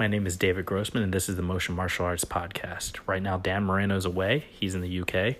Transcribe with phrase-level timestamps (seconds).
[0.00, 2.98] My name is David Grossman, and this is the Motion Martial Arts Podcast.
[3.06, 4.46] Right now, Dan Moreno's away.
[4.58, 5.36] He's in the UK.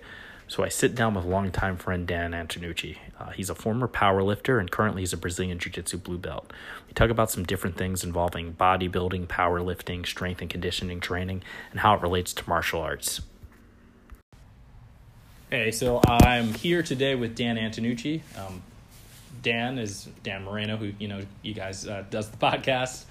[0.47, 2.97] So I sit down with longtime friend Dan Antenucci.
[3.19, 6.53] Uh, he's a former powerlifter and currently he's a Brazilian Jiu Jitsu blue belt.
[6.87, 11.41] We talk about some different things involving bodybuilding, powerlifting, strength and conditioning training,
[11.71, 13.21] and how it relates to martial arts.
[15.49, 18.21] Hey, so I'm here today with Dan Antenucci.
[18.37, 18.61] Um,
[19.41, 23.05] Dan is Dan Moreno, who you know you guys uh, does the podcast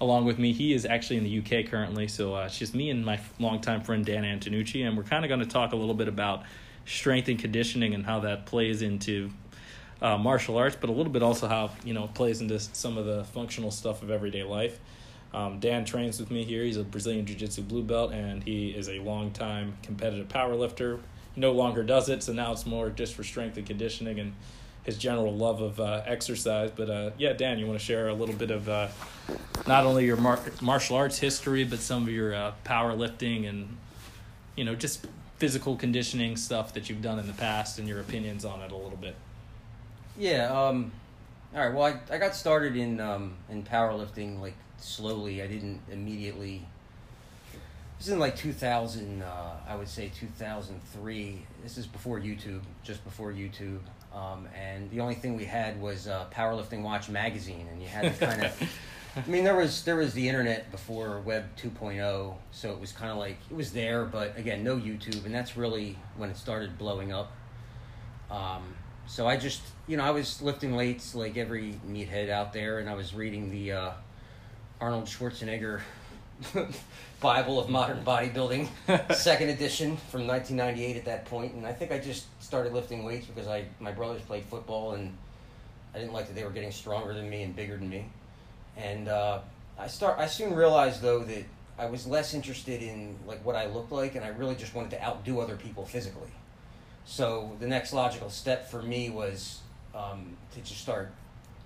[0.00, 0.52] along with me.
[0.52, 3.82] He is actually in the UK currently, so uh, it's just me and my longtime
[3.82, 6.44] friend Dan Antenucci, and we're kind of going to talk a little bit about
[6.84, 9.30] strength and conditioning and how that plays into
[10.02, 13.06] uh, martial arts, but a little bit also how you know plays into some of
[13.06, 14.78] the functional stuff of everyday life.
[15.34, 16.62] Um, Dan trains with me here.
[16.62, 21.00] He's a Brazilian Jiu Jitsu blue belt, and he is a long-time competitive power lifter.
[21.34, 24.34] He no longer does it, so now it's more just for strength and conditioning and
[24.86, 26.70] his general love of uh, exercise.
[26.74, 28.88] But uh, yeah, Dan, you want to share a little bit of uh,
[29.66, 33.76] not only your mar- martial arts history, but some of your uh, powerlifting and
[34.54, 35.06] you know just
[35.38, 38.76] physical conditioning stuff that you've done in the past and your opinions on it a
[38.76, 39.16] little bit.
[40.16, 40.46] Yeah.
[40.46, 40.92] Um,
[41.54, 41.74] all right.
[41.74, 45.42] Well, I, I got started in um, in powerlifting like slowly.
[45.42, 46.62] I didn't immediately.
[47.98, 49.22] This is in like 2000.
[49.22, 49.26] Uh,
[49.66, 51.42] I would say 2003.
[51.64, 53.80] This is before YouTube, just before YouTube.
[54.16, 58.18] Um, and the only thing we had was uh, Powerlifting Watch magazine, and you had
[58.18, 58.62] to kind of.
[59.16, 63.10] I mean, there was there was the internet before Web 2.0, so it was kind
[63.10, 66.76] of like it was there, but again, no YouTube, and that's really when it started
[66.76, 67.32] blowing up.
[68.30, 68.74] Um,
[69.06, 72.90] so I just, you know, I was lifting weights like every meathead out there, and
[72.90, 73.90] I was reading the uh,
[74.80, 75.80] Arnold Schwarzenegger
[77.20, 78.68] Bible of Modern Bodybuilding,
[79.14, 83.26] second edition from 1998 at that point, and I think I just started lifting weights
[83.26, 85.16] because I my brothers played football and
[85.94, 88.06] I didn't like that they were getting stronger than me and bigger than me.
[88.76, 89.40] And uh,
[89.78, 90.18] I start.
[90.18, 91.44] I soon realized though that
[91.78, 94.90] I was less interested in like what I looked like, and I really just wanted
[94.90, 96.30] to outdo other people physically.
[97.06, 99.60] So the next logical step for me was
[99.94, 101.12] um, to just start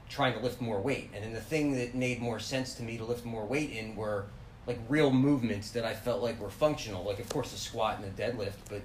[0.08, 1.10] trying to lift more weight.
[1.14, 3.96] And then the thing that made more sense to me to lift more weight in
[3.96, 4.26] were
[4.70, 7.04] like real movements that I felt like were functional.
[7.04, 8.82] Like of course the squat and the deadlift, but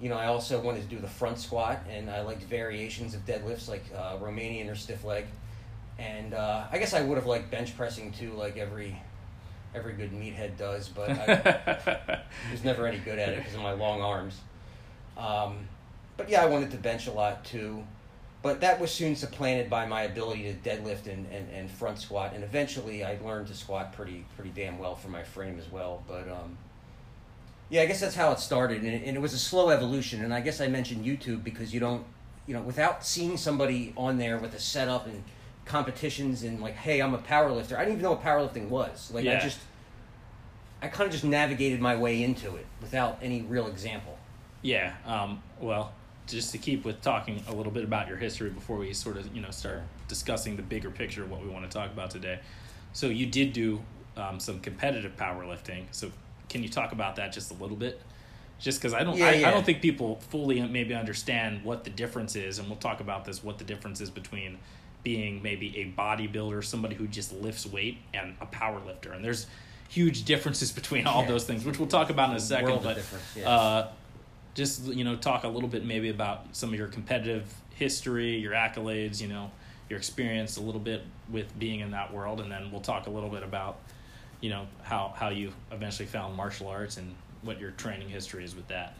[0.00, 3.24] you know I also wanted to do the front squat, and I liked variations of
[3.26, 5.26] deadlifts like uh, Romanian or stiff leg
[6.00, 9.00] and uh, I guess I would have liked bench pressing too, like every
[9.74, 13.72] every good meathead does, but I was never any good at it because of my
[13.72, 14.40] long arms.
[15.16, 15.68] Um,
[16.16, 17.84] but yeah, I wanted to bench a lot too,
[18.42, 22.32] but that was soon supplanted by my ability to deadlift and, and, and front squat,
[22.34, 26.02] and eventually I learned to squat pretty pretty damn well for my frame as well.
[26.08, 26.56] But um,
[27.68, 30.24] yeah, I guess that's how it started, and it, and it was a slow evolution.
[30.24, 32.04] And I guess I mentioned YouTube because you don't,
[32.46, 35.22] you know, without seeing somebody on there with a setup and
[35.70, 37.76] competitions and like, hey, I'm a power lifter.
[37.76, 39.10] I didn't even know what powerlifting was.
[39.14, 39.38] Like, Yeah.
[39.38, 39.60] I just,
[40.82, 44.18] I kind of just navigated my way into it without any real example.
[44.62, 44.94] Yeah.
[45.06, 45.92] Um, well,
[46.30, 49.34] just to keep with talking a little bit about your history before we sort of
[49.34, 52.38] you know start discussing the bigger picture of what we want to talk about today.
[52.92, 53.80] So you did do
[54.16, 55.84] um, some competitive powerlifting.
[55.92, 56.10] So
[56.48, 58.00] can you talk about that just a little bit?
[58.58, 61.90] Just because I don't, Yeah, I, I don't think people fully maybe understand what the
[61.90, 63.42] difference is, and we'll talk about this.
[63.42, 64.58] What the difference is between
[65.02, 69.12] being maybe a bodybuilder, somebody who just lifts weight, and a power lifter.
[69.12, 69.46] And there's
[69.88, 71.28] huge differences between all Yeah.
[71.28, 72.68] those things, which we'll talk about in a second.
[72.68, 72.98] World but
[73.34, 73.48] yeah.
[73.48, 73.88] uh,
[74.54, 78.52] just you know talk a little bit maybe about some of your competitive history your
[78.52, 79.50] accolades you know
[79.88, 83.10] your experience a little bit with being in that world and then we'll talk a
[83.10, 83.78] little bit about
[84.40, 88.54] you know how how you eventually found martial arts and what your training history is
[88.54, 88.94] with that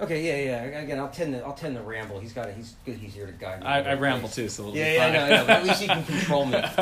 [0.00, 0.78] Okay, yeah, yeah.
[0.78, 2.20] Again, I'll tend to, I'll tend to ramble.
[2.20, 2.96] He's got, he's good.
[2.96, 3.66] He's here to guide me.
[3.66, 5.46] i, I ramble too so Yeah, be yeah, I know, I know.
[5.48, 6.62] At least he can control me.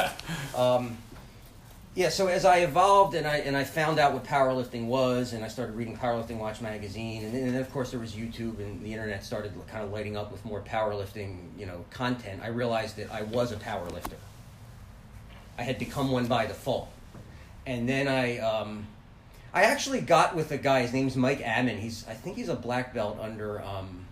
[0.54, 0.96] Um,
[1.96, 5.42] yeah, so as I evolved and I and I found out what powerlifting was, and
[5.42, 8.58] I started reading Powerlifting Watch magazine, and then, and then of course there was YouTube,
[8.58, 12.42] and the internet started kind of lighting up with more powerlifting, you know, content.
[12.44, 14.18] I realized that I was a powerlifter.
[15.56, 16.90] I had become one by default,
[17.66, 18.38] and then I.
[18.38, 18.86] Um,
[19.54, 20.82] I actually got with a guy.
[20.82, 21.78] His name's Mike Ammon.
[21.78, 24.05] He's I think he's a black belt under um,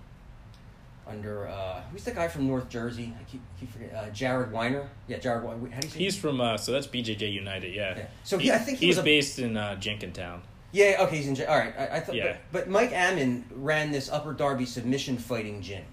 [1.07, 3.13] under uh, who's the guy from North Jersey?
[3.21, 3.95] I keep keep forgetting.
[3.95, 4.89] Uh, Jared Weiner.
[5.07, 5.45] Yeah, Jared.
[5.45, 5.71] Weiner.
[5.71, 5.99] How do you say?
[5.99, 8.07] he's from uh, so that's bjj united yeah, Yeah.
[8.25, 10.41] So he- I think he he's was a- based in uh, jenkintown
[10.73, 10.97] Yeah.
[11.01, 11.17] Okay.
[11.19, 11.47] He's in.
[11.47, 11.75] All right.
[11.79, 12.15] I, I thought.
[12.15, 12.37] Yeah.
[12.53, 15.85] But, but Mike Ammon ran this Upper Darby submission fighting gym,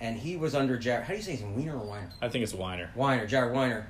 [0.00, 1.04] and he was under Jared.
[1.04, 1.56] How do you say his name?
[1.56, 2.10] Weiner or Weiner?
[2.22, 3.86] i think it's weiner Weiner, Jared Weiner,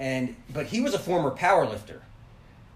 [0.00, 2.02] and but he was a former power lifter,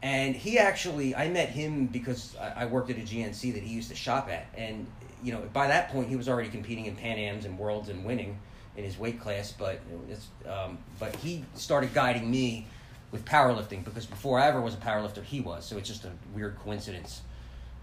[0.02, 3.72] and he actually I met him because I, I worked at a GNC that he
[3.75, 4.87] used to shop at, and
[5.22, 8.05] you know by that point he was already competing in Pan Am's and Worlds and
[8.05, 8.38] winning
[8.76, 12.67] in his weight class, but it's um, but he started guiding me
[13.11, 15.64] with powerlifting because before I ever was a powerlifter, he was.
[15.67, 17.22] So it's just a weird coincidence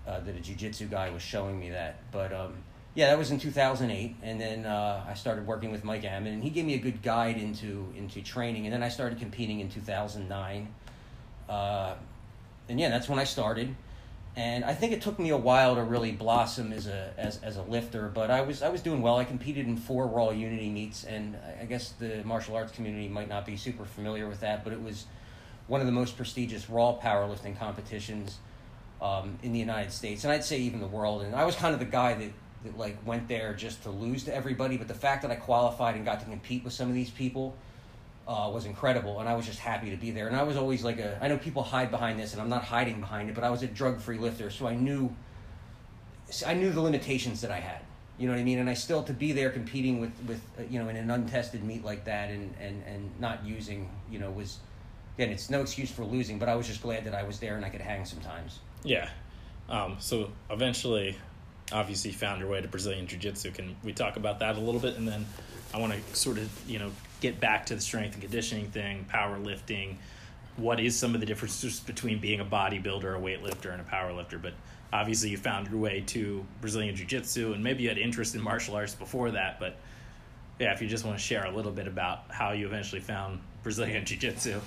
[0.07, 1.99] uh, that a jiu-jitsu guy was showing me that.
[2.11, 2.53] But um,
[2.95, 6.43] yeah, that was in 2008, and then uh, I started working with Mike Ammon, and
[6.43, 9.69] he gave me a good guide into into training, and then I started competing in
[9.69, 10.67] 2009.
[11.49, 11.95] Uh,
[12.69, 13.75] and yeah, that's when I started.
[14.37, 17.57] And I think it took me a while to really blossom as a as, as
[17.57, 19.17] a lifter, but I was I was doing well.
[19.17, 23.29] I competed in four Raw Unity meets, and I guess the martial arts community might
[23.29, 25.07] not be super familiar with that, but it was
[25.65, 28.37] one of the most prestigious Raw powerlifting competitions
[29.01, 31.23] um, in the United States, and I'd say even the world.
[31.23, 32.31] And I was kind of the guy that
[32.63, 35.95] that like went there just to lose to everybody, but the fact that I qualified
[35.95, 37.55] and got to compete with some of these people
[38.27, 40.27] uh, was incredible, and I was just happy to be there.
[40.27, 42.63] And I was always like a I know people hide behind this, and I'm not
[42.63, 45.15] hiding behind it, but I was a drug free lifter, so I knew
[46.45, 47.81] I knew the limitations that I had.
[48.17, 48.59] You know what I mean?
[48.59, 51.63] And I still to be there competing with with uh, you know in an untested
[51.63, 54.57] meet like that, and and and not using you know was
[55.17, 57.55] again it's no excuse for losing, but I was just glad that I was there
[57.55, 58.59] and I could hang sometimes.
[58.83, 59.09] Yeah.
[59.69, 61.17] Um, so eventually,
[61.71, 63.51] obviously, found your way to Brazilian Jiu Jitsu.
[63.51, 64.95] Can we talk about that a little bit?
[64.95, 65.25] And then
[65.73, 66.91] I want to sort of, you know,
[67.21, 69.95] get back to the strength and conditioning thing, powerlifting.
[70.55, 74.41] What is some of the differences between being a bodybuilder, a weightlifter, and a powerlifter?
[74.41, 74.53] But
[74.91, 78.41] obviously, you found your way to Brazilian Jiu Jitsu, and maybe you had interest in
[78.41, 79.59] martial arts before that.
[79.59, 79.77] But
[80.59, 83.39] yeah, if you just want to share a little bit about how you eventually found
[83.63, 84.59] Brazilian Jiu Jitsu.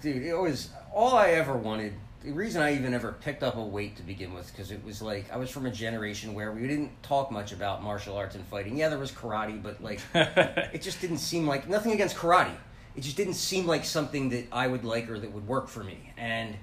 [0.00, 3.62] Dude, it was all I ever wanted the reason I even ever picked up a
[3.62, 6.62] weight to begin with because it was like I was from a generation where we
[6.62, 8.78] didn't talk much about martial arts and fighting.
[8.78, 12.54] Yeah, there was karate, but like it just didn't seem like nothing against karate.
[12.96, 15.84] It just didn't seem like something that I would like or that would work for
[15.84, 16.12] me.
[16.16, 16.56] And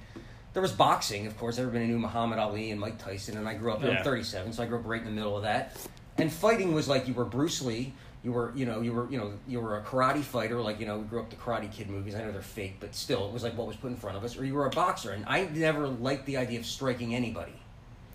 [0.54, 1.60] there was boxing, of course.
[1.60, 3.84] Everybody knew Muhammad Ali and Mike Tyson, and I grew up.
[3.84, 4.00] Yeah.
[4.00, 5.78] I'm 37, so I grew up right in the middle of that.
[6.18, 7.94] And fighting was like you were Bruce Lee
[8.24, 10.86] you were you know you were you know you were a karate fighter like you
[10.86, 12.16] know we grew up the karate kid movies.
[12.16, 14.24] I know they're fake but still it was like what was put in front of
[14.24, 14.38] us.
[14.38, 17.54] Or you were a boxer and i never liked the idea of striking anybody.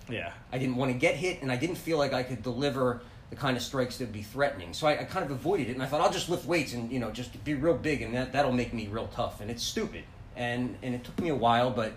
[0.08, 0.32] Yeah.
[0.52, 3.00] I didn't want to get hit and i didn't feel like i could deliver
[3.30, 4.72] the kind of strikes that would be threatening.
[4.72, 6.90] So I, I kind of avoided it and i thought i'll just lift weights and
[6.92, 9.40] you know just be real big and that, that'll make me real tough.
[9.40, 10.04] And it's stupid.
[10.36, 11.94] And and it took me a while but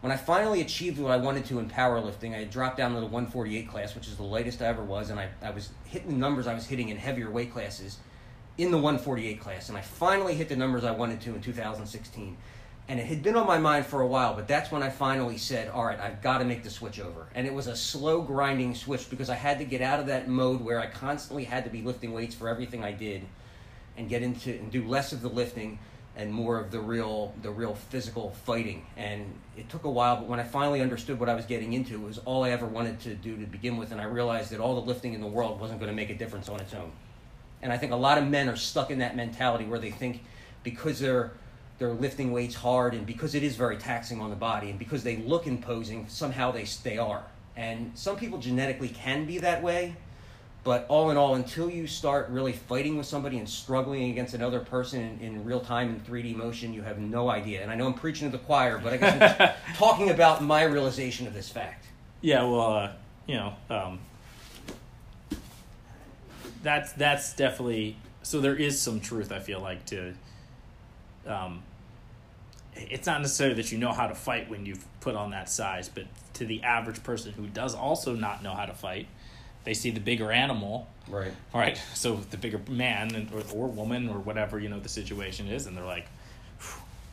[0.00, 3.00] when I finally achieved what I wanted to in powerlifting, I had dropped down to
[3.00, 6.10] the 148 class, which is the lightest I ever was, and I, I was hitting
[6.10, 7.98] the numbers I was hitting in heavier weight classes
[8.58, 9.68] in the 148 class.
[9.68, 12.36] And I finally hit the numbers I wanted to in 2016.
[12.90, 15.36] And it had been on my mind for a while, but that's when I finally
[15.36, 17.26] said, all right, I've got to make the switch over.
[17.34, 20.28] And it was a slow grinding switch because I had to get out of that
[20.28, 23.22] mode where I constantly had to be lifting weights for everything I did
[23.98, 25.78] and get into and do less of the lifting
[26.18, 28.84] and more of the real the real physical fighting.
[28.96, 31.94] And it took a while but when i finally understood what i was getting into
[31.94, 34.60] it was all i ever wanted to do to begin with and i realized that
[34.60, 36.92] all the lifting in the world wasn't going to make a difference on its own.
[37.62, 40.22] And i think a lot of men are stuck in that mentality where they think
[40.62, 41.32] because they're
[41.78, 45.04] they're lifting weights hard and because it is very taxing on the body and because
[45.04, 47.24] they look imposing somehow they they are.
[47.56, 49.96] And some people genetically can be that way
[50.64, 54.60] but all in all, until you start really fighting with somebody and struggling against another
[54.60, 57.62] person in, in real time in 3D motion, you have no idea.
[57.62, 60.64] And I know I'm preaching to the choir, but I guess I'm talking about my
[60.64, 61.86] realization of this fact.
[62.20, 62.92] Yeah, well, uh,
[63.26, 64.00] you know, um,
[66.62, 68.40] that's that's definitely so.
[68.40, 69.30] There is some truth.
[69.30, 70.14] I feel like to.
[71.26, 71.62] Um,
[72.74, 75.88] it's not necessarily that you know how to fight when you've put on that size,
[75.88, 79.08] but to the average person who does also not know how to fight,
[79.68, 80.88] they see the bigger animal.
[81.08, 81.32] Right.
[81.52, 81.78] Right.
[81.94, 85.76] So the bigger man or, or woman or whatever you know the situation is, and
[85.76, 86.06] they're like,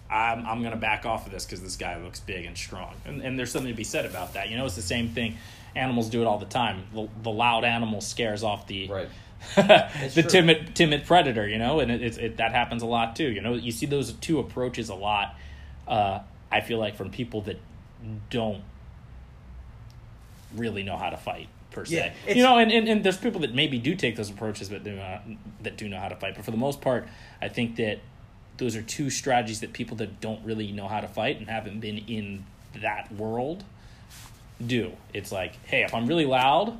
[0.09, 3.21] I'm I'm gonna back off of this because this guy looks big and strong, and
[3.21, 4.49] and there's something to be said about that.
[4.49, 5.37] You know, it's the same thing.
[5.75, 6.85] Animals do it all the time.
[6.93, 9.09] The, the loud animal scares off the right.
[9.55, 10.23] the true.
[10.23, 11.45] timid timid predator.
[11.45, 13.29] You know, and it, it, it that happens a lot too.
[13.29, 15.35] You know, you see those two approaches a lot.
[15.85, 16.19] Uh,
[16.49, 17.59] I feel like from people that
[18.29, 18.63] don't
[20.55, 22.13] really know how to fight per se.
[22.25, 24.83] Yeah, you know, and, and, and there's people that maybe do take those approaches, but
[24.83, 25.23] do not,
[25.61, 26.35] that do know how to fight.
[26.35, 27.07] But for the most part,
[27.41, 27.99] I think that
[28.57, 31.81] those are two strategies that people that don't really know how to fight and haven't
[31.81, 32.45] been in
[32.81, 33.63] that world
[34.65, 34.93] do.
[35.13, 36.79] It's like, hey, if I'm really loud,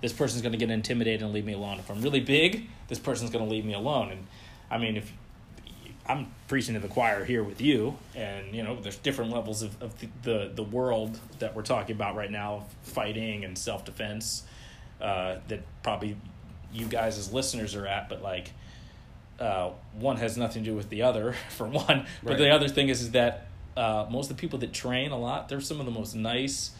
[0.00, 1.80] this person's going to get intimidated and leave me alone.
[1.80, 4.12] If I'm really big, this person's going to leave me alone.
[4.12, 4.26] And
[4.70, 5.12] I mean, if
[6.08, 9.80] I'm preaching to the choir here with you, and you know, there's different levels of,
[9.82, 14.44] of the, the, the world that we're talking about right now, fighting and self defense,
[15.00, 16.16] uh, that probably
[16.72, 18.52] you guys as listeners are at, but like,
[19.38, 21.86] uh, one has nothing to do with the other, for one.
[21.86, 22.06] Right.
[22.22, 25.18] But the other thing is, is that uh, most of the people that train a
[25.18, 26.70] lot, they're some of the most nice,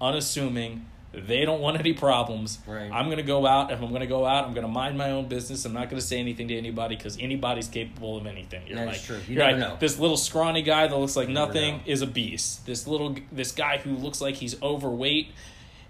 [0.00, 2.58] unassuming, They don't want any problems.
[2.66, 2.90] Right.
[2.90, 3.70] I'm going to go out.
[3.70, 5.64] If I'm going to go out, I'm going to mind my own business.
[5.64, 8.66] I'm not going to say anything to anybody because anybody's capable of anything.
[8.66, 9.08] You're like.
[9.08, 9.76] You never like, know.
[9.78, 11.82] This little scrawny guy that looks like nothing know.
[11.86, 12.66] is a beast.
[12.66, 15.28] This little this guy who looks like he's overweight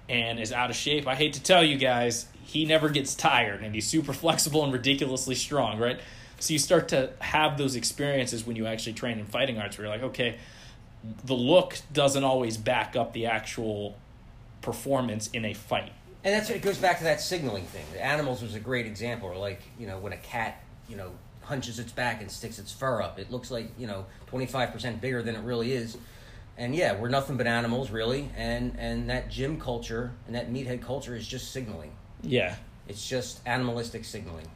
[0.09, 1.07] and is out of shape.
[1.07, 4.73] I hate to tell you guys, he never gets tired and he's super flexible and
[4.73, 5.99] ridiculously strong, right?
[6.41, 9.87] So you start to have those experiences when you actually train in fighting arts where
[9.87, 10.37] you're like, okay,
[11.25, 13.97] the look doesn't always back up the actual
[14.65, 15.93] performance in a fight.
[16.25, 17.85] And that's it goes back to that signaling thing.
[17.93, 19.29] The animals was a great example.
[19.29, 22.73] Or like you know when a cat you know hunches its back and sticks its
[22.73, 25.99] fur up, it looks like you know twenty five percent bigger than it really is.
[26.57, 28.31] And yeah, we're nothing but animals, really.
[28.37, 31.93] And and that gym culture and that meathead culture is just signaling.
[32.23, 32.57] Yeah.
[32.89, 34.47] It's just animalistic signaling.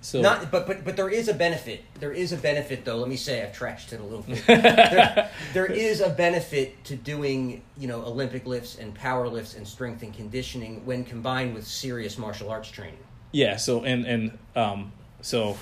[0.00, 1.84] So Not, but but but there is a benefit.
[1.98, 2.96] There is a benefit, though.
[2.96, 4.44] Let me say I've trashed it a little bit.
[4.46, 9.66] there, there is a benefit to doing you know Olympic lifts and power lifts and
[9.66, 12.98] strength and conditioning when combined with serious martial arts training.
[13.32, 15.56] Yeah, so and and um so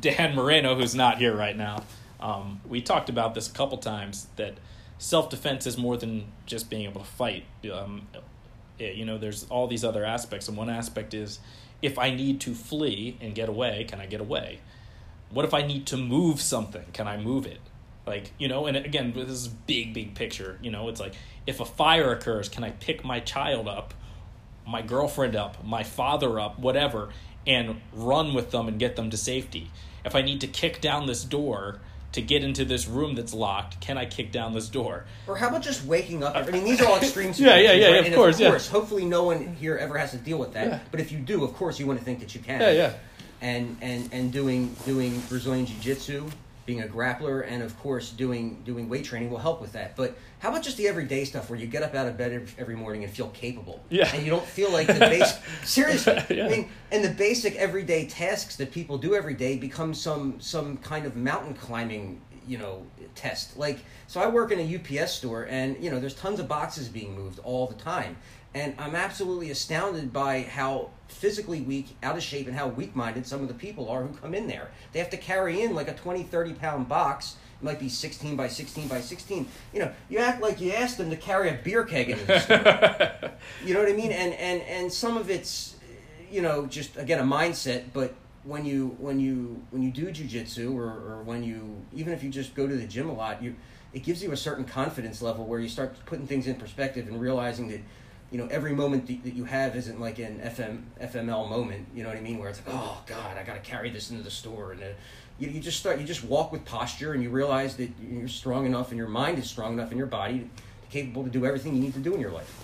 [0.00, 1.82] Dan Moreno, who's not here right now,
[2.20, 4.54] um, we talked about this a couple times that
[4.98, 7.44] self defense is more than just being able to fight.
[7.72, 8.06] Um,
[8.78, 11.40] you know, there's all these other aspects, and one aspect is
[11.82, 14.60] if I need to flee and get away, can I get away?
[15.30, 16.84] What if I need to move something?
[16.92, 17.60] Can I move it?
[18.06, 20.58] Like, you know, and again, this is big, big picture.
[20.62, 21.14] You know, it's like
[21.46, 23.94] if a fire occurs, can I pick my child up,
[24.66, 27.10] my girlfriend up, my father up, whatever,
[27.46, 29.70] and run with them and get them to safety?
[30.04, 31.80] If I need to kick down this door
[32.12, 35.04] to get into this room that's locked, can I kick down this door?
[35.28, 36.34] Or how about just waking up?
[36.34, 37.64] I mean, these are all extreme Yeah, situations.
[37.64, 38.00] yeah, yeah, right?
[38.00, 38.48] of And course, Of yeah.
[38.50, 40.66] course, hopefully, no one here ever has to deal with that.
[40.68, 40.78] Yeah.
[40.90, 42.60] But if you do, of course, you want to think that you can.
[42.60, 42.92] Yeah, yeah.
[43.42, 46.26] And and and doing doing Brazilian Jiu Jitsu,
[46.66, 49.96] being a grappler, and of course doing doing weight training will help with that.
[49.96, 52.76] But how about just the everyday stuff where you get up out of bed every
[52.76, 53.82] morning and feel capable?
[53.88, 54.10] Yeah.
[54.14, 55.38] And you don't feel like the base.
[55.64, 56.46] seriously, Yeah.
[56.46, 60.76] I mean, and the basic everyday tasks that people do every day become some some
[60.78, 65.46] kind of mountain climbing you know test like so i work in a ups store
[65.50, 68.16] and you know there's tons of boxes being moved all the time
[68.54, 73.42] and i'm absolutely astounded by how physically weak out of shape and how weak-minded some
[73.42, 75.94] of the people are who come in there they have to carry in like a
[75.94, 80.18] 20 30 pound box it might be 16 by 16 by 16 you know you
[80.18, 83.30] act like you asked them to carry a beer keg into the store
[83.64, 84.12] you know what I mean?
[84.12, 85.76] And and and some of it's,
[86.30, 87.84] you know, just again a mindset.
[87.92, 88.14] But
[88.44, 92.30] when you when you when you do jujitsu or or when you even if you
[92.30, 93.56] just go to the gym a lot, you
[93.92, 97.20] it gives you a certain confidence level where you start putting things in perspective and
[97.20, 97.80] realizing that.
[98.30, 101.88] You know, every moment that you have isn't like an FM FML moment.
[101.94, 102.38] You know what I mean?
[102.38, 104.86] Where it's like, oh God, I got to carry this into the store, and uh,
[105.38, 105.98] you, you just start.
[105.98, 109.38] You just walk with posture, and you realize that you're strong enough, and your mind
[109.38, 110.48] is strong enough, and your body
[110.90, 112.56] capable to do everything you need to do in your life.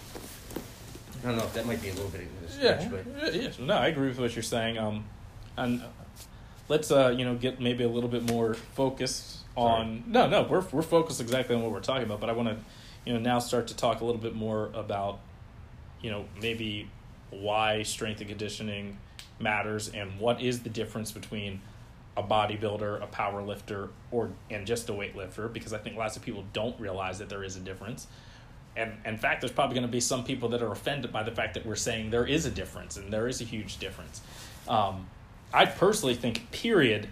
[1.24, 3.34] I don't know if that might be a little bit of a stretch, Yeah, but
[3.34, 3.50] yeah.
[3.58, 4.78] No, I agree with what you're saying.
[4.78, 5.04] Um,
[5.56, 5.86] and uh,
[6.68, 10.04] let's uh, you know, get maybe a little bit more focused on.
[10.06, 12.20] No, no, we're we're focused exactly on what we're talking about.
[12.20, 12.56] But I want to,
[13.04, 15.18] you know, now start to talk a little bit more about,
[16.06, 16.88] you know, maybe
[17.30, 18.96] why strength and conditioning
[19.40, 21.60] matters and what is the difference between
[22.16, 25.52] a bodybuilder, a power lifter, or and just a weightlifter.
[25.52, 28.06] Because I think lots of people don't realize that there is a difference
[28.76, 31.30] and in fact there's probably going to be some people that are offended by the
[31.30, 34.20] fact that we're saying there is a difference and there is a huge difference
[34.68, 35.06] um,
[35.54, 37.08] i personally think period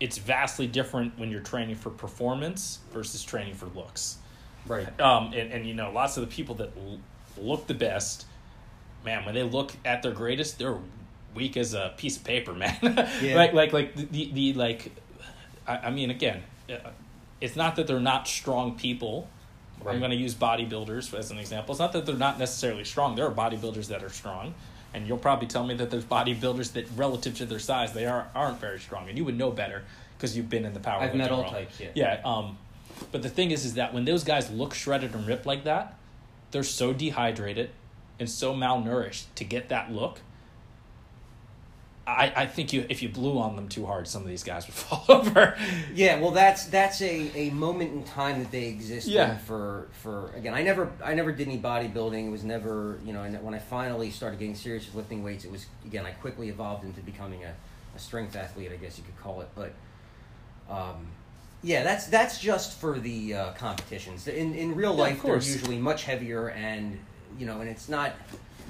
[0.00, 4.18] it's vastly different when you're training for performance versus training for looks
[4.66, 5.00] right.
[5.00, 6.70] um, and, and you know lots of the people that
[7.38, 8.26] look the best
[9.04, 10.78] man when they look at their greatest they're
[11.34, 12.76] weak as a piece of paper man
[13.22, 13.36] Yeah.
[13.36, 14.90] like like like the, the, the like
[15.66, 16.90] I, I mean again uh,
[17.40, 19.28] it's not that they're not strong people
[19.86, 23.16] i'm going to use bodybuilders as an example it's not that they're not necessarily strong
[23.16, 24.54] there are bodybuilders that are strong
[24.94, 28.28] and you'll probably tell me that there's bodybuilders that relative to their size they are
[28.34, 29.82] aren't very strong and you would know better
[30.16, 31.52] because you've been in the power I've met all world.
[31.52, 31.90] types, yeah.
[31.94, 32.56] yeah um
[33.12, 35.98] but the thing is is that when those guys look shredded and ripped like that
[36.54, 37.68] they're so dehydrated
[38.18, 40.20] and so malnourished to get that look
[42.06, 44.66] I, I think you if you blew on them too hard, some of these guys
[44.66, 45.56] would fall over.
[45.94, 49.32] Yeah, well, that's that's a, a moment in time that they exist Yeah.
[49.32, 50.52] in for for again.
[50.52, 52.26] I never I never did any bodybuilding.
[52.26, 53.22] It was never you know.
[53.22, 56.50] And when I finally started getting serious with lifting weights, it was again I quickly
[56.50, 57.54] evolved into becoming a,
[57.96, 58.70] a strength athlete.
[58.70, 59.72] I guess you could call it, but
[60.68, 61.06] um,
[61.64, 64.28] yeah, that's that's just for the uh, competitions.
[64.28, 66.98] In in real Yeah, life, they're usually much heavier, and
[67.38, 68.12] you know, and it's not.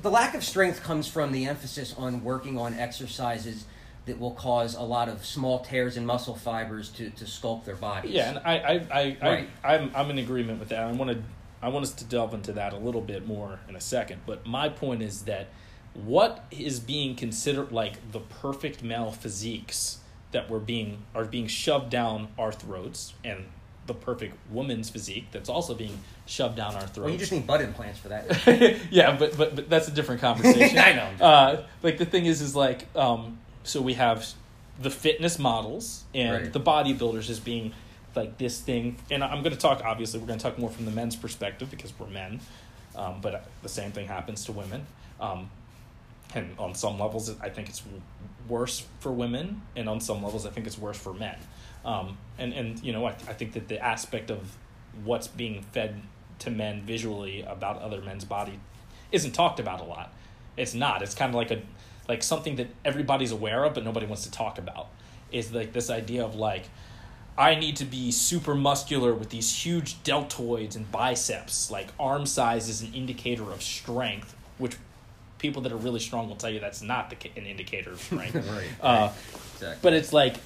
[0.03, 3.65] The lack of strength comes from the emphasis on working on exercises
[4.07, 7.75] that will cause a lot of small tears in muscle fibers to, to sculpt their
[7.77, 8.13] bodies.
[8.13, 9.49] Yeah, and I I I, Right.
[9.65, 10.85] I I'm I'm in agreement with that.
[10.85, 11.23] I want to
[11.63, 14.21] I want us to delve into that a little bit more in a second.
[14.27, 15.49] But my point is that
[15.95, 19.99] what is being considered like the perfect male physiques
[20.35, 23.47] that were being are being shoved down our throats and
[23.87, 26.99] the perfect woman's physique that's also being shoved down our throats.
[26.99, 28.79] Well, you just need butt implants for that.
[28.91, 30.79] yeah, but, but but that's a different conversation.
[30.79, 31.25] I know.
[31.25, 34.27] Uh, like the thing is, is like um, so we have
[34.81, 36.53] the fitness models and Right.
[36.53, 37.73] the bodybuilders as being
[38.17, 38.97] like this thing.
[39.11, 39.83] And I'm going to talk.
[39.85, 42.41] Obviously, we're going to talk more from the men's perspective because we're men.
[42.97, 44.87] Um, but the same thing happens to women.
[45.21, 45.51] Um,
[46.35, 47.83] and on some levels, I think it's
[48.49, 51.37] worse for women, and on some levels, I think it's worse for men.
[51.85, 54.57] Um, and and you know, I, I think that the aspect of
[55.05, 56.01] what's being fed
[56.41, 58.59] to men visually about other men's body
[59.13, 60.13] isn't talked about a lot.
[60.57, 61.03] It's not.
[61.03, 61.63] It's kind of like a
[62.09, 64.89] like something that everybody's aware of, but nobody wants to talk about.
[65.33, 66.65] Is like this idea of like.
[67.37, 71.69] I need to be super muscular with these huge deltoids and biceps.
[71.69, 74.77] Like arm size is an indicator of strength, which
[75.45, 78.35] people that are really strong will tell you that's not the, an indicator of strength.
[78.35, 78.69] right.
[78.81, 79.13] Uh,
[79.57, 79.79] exactly.
[79.83, 80.37] but it's like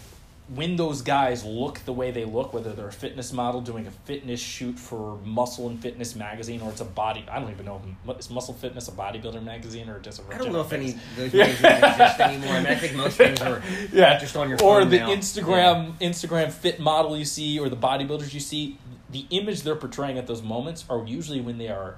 [0.53, 3.93] when those guys look the way they look, whether they're a fitness model doing a
[3.93, 7.25] fitness shoot for Muscle and Fitness magazine, or it's a body.
[7.31, 10.35] I don't even know if is Muscle Fitness a bodybuilder magazine or just a.
[10.35, 12.55] I don't know if any of those magazines exist anymore.
[12.55, 13.63] I mean, I think most things are
[13.93, 15.11] yeah, just on your or the now.
[15.11, 18.79] Instagram Instagram fit model you see, or the bodybuilders you see.
[19.11, 21.97] The image they're portraying at those moments are usually when they are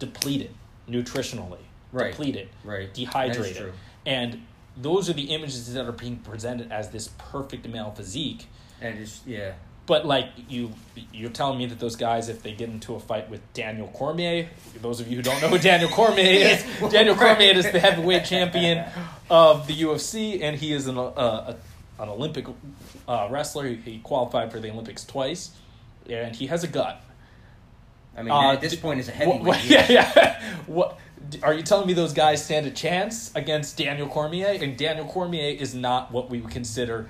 [0.00, 0.54] depleted
[0.88, 2.10] nutritionally, Right.
[2.12, 2.92] depleted, Right.
[2.92, 3.72] Dehydrated,
[4.06, 4.42] and
[4.76, 8.46] those are the images that are being presented as this perfect male physique.
[8.80, 9.52] And just yeah.
[9.86, 10.72] But like you,
[11.14, 14.48] you're telling me that those guys, if they get into a fight with Daniel Cormier,
[14.82, 16.24] those of you who don't know who Daniel Cormier
[16.82, 18.84] is, Daniel Cormier is the heavyweight champion
[19.30, 21.54] of the UFC, and he is an uh,
[21.98, 22.46] a, an Olympic
[23.08, 23.66] uh, wrestler.
[23.68, 25.52] He, qualified for the Olympics twice,
[26.08, 27.00] and he has a gut.
[28.16, 29.42] I mean, Uh, at this d- point, is a heavyweight.
[29.42, 30.42] what- yeah, yeah.
[30.66, 30.98] What
[31.42, 31.92] are you telling me?
[31.92, 36.40] Those guys stand a chance against Daniel Cormier, and Daniel Cormier is not what we
[36.40, 37.08] would consider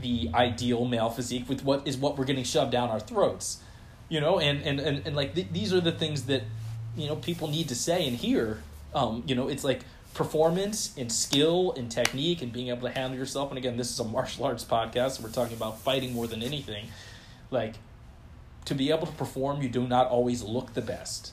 [0.00, 3.60] the ideal male physique with what is what we're getting shoved down our throats.
[4.08, 6.42] You know, and and and, and like th- these are the things that
[6.96, 8.62] you know people need to say and hear.
[8.94, 13.16] Um, you know, it's like performance and skill and technique and being able to handle
[13.16, 13.50] yourself.
[13.50, 16.42] And again, this is a martial arts podcast, so we're talking about fighting more than
[16.42, 16.86] anything.
[17.50, 17.74] Like
[18.64, 21.32] to be able to perform, you do not always look the best.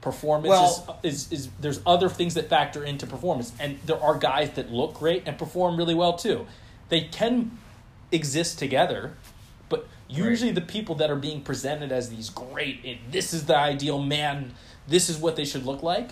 [0.00, 4.16] Performance Well- is, is is there's other things that factor into performance, and there are
[4.16, 6.46] guys that look great and perform really well too.
[6.88, 7.58] They can
[8.10, 9.12] exist together,
[9.68, 14.02] but usually the people that are being presented as these great, this is the ideal
[14.02, 14.54] man,
[14.88, 16.10] this is what they should look like.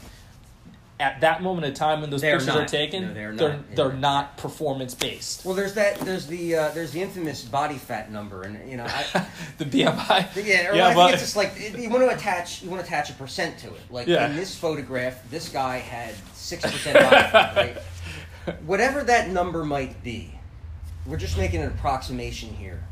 [1.00, 2.68] At that moment in time when those They're pictures are not.
[2.68, 3.76] taken, No, they're they're not.
[3.76, 3.98] they're Yeah.
[4.00, 5.44] not performance based.
[5.44, 6.00] Well, there's that.
[6.00, 9.26] There's the uh, there's the infamous body fat number, and you know, I,
[9.58, 10.44] the BMI.
[10.44, 12.82] yeah, or yeah, I but think it's just like you want to attach you want
[12.82, 13.80] to attach a percent to it.
[13.90, 14.28] Like Yeah.
[14.28, 18.56] in this photograph, this guy had six percent body fat, right?
[18.66, 20.34] Whatever that number might be,
[21.06, 22.82] we're just making an approximation here.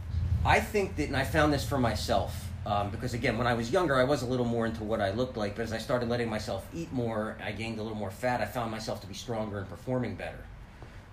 [0.45, 3.71] I think that, and I found this for myself um, because again, when I was
[3.71, 5.55] younger, I was a little more into what I looked like.
[5.55, 8.41] But as I started letting myself eat more, I gained a little more fat.
[8.41, 10.45] I found myself to be stronger and performing better.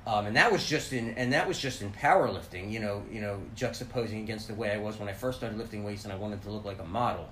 [0.07, 2.71] Um, and that was just in and that was just in powerlifting.
[2.71, 5.83] You know, you know, juxtaposing against the way I was when I first started lifting
[5.83, 7.29] weights, and I wanted to look like a model.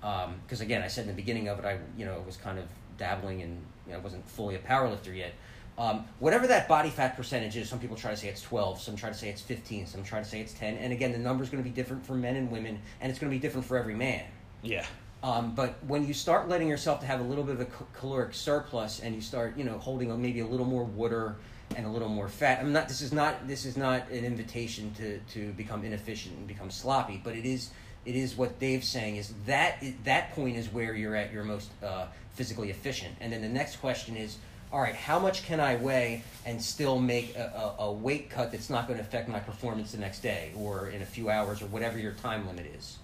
[0.00, 2.64] Because again, I said in the beginning of it, I you know was kind of
[2.98, 5.34] dabbling and you know I wasn't fully a powerlifter yet.
[5.78, 8.94] Um, whatever that body fat percentage is, some people try to say it's 12, some
[8.94, 10.76] try to say it's 15, some try to say it's 10.
[10.76, 13.30] And again, the number's going to be different for men and women, and it's going
[13.30, 14.24] to be different for every man.
[14.62, 14.86] yeah.
[15.22, 18.34] Um, but when you start letting yourself to have a little bit of a caloric
[18.34, 21.36] surplus, and you start, you know, holding maybe a little more water
[21.76, 22.60] and a little more fat.
[22.60, 22.88] I'm not.
[22.88, 23.46] This is not.
[23.46, 27.20] This is not an invitation to to become inefficient and become sloppy.
[27.22, 27.70] But it is.
[28.04, 29.16] It is what Dave's saying.
[29.16, 33.14] Is that that point is where you're at your most uh, physically efficient.
[33.20, 34.38] And then the next question is,
[34.72, 38.50] all right, how much can I weigh and still make a, a, a weight cut
[38.52, 41.60] that's not going to affect my performance the next day or in a few hours
[41.60, 42.96] or whatever your time limit is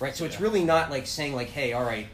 [0.00, 0.16] right?
[0.16, 0.42] So it's Yeah.
[0.42, 2.08] really not like saying like, hey, all right.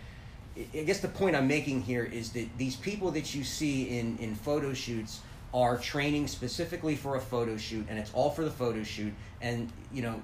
[0.57, 3.99] I- I guess the point I'm making here is that these people that you see
[3.99, 5.21] in in photo shoots
[5.55, 9.15] are training specifically for a photo shoot, and it's all for the photo shoot.
[9.41, 10.21] And you know,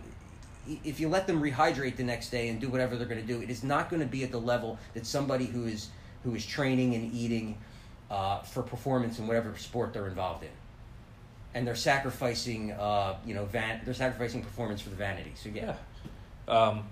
[0.85, 3.41] if you let them rehydrate the next day and do whatever they're going to do,
[3.41, 5.89] it is not going to be at the level that somebody who is
[6.25, 7.57] who is training and eating
[8.15, 10.51] uh, for performance in whatever sport they're involved in.
[11.53, 15.33] And they're sacrificing, uh, you know, van- they're sacrificing performance for the vanity.
[15.35, 15.75] So yeah.
[16.47, 16.55] Yeah.
[16.55, 16.85] Um,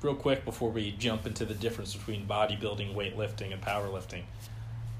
[0.00, 4.22] real quick before we jump into the difference between bodybuilding, weightlifting, and powerlifting,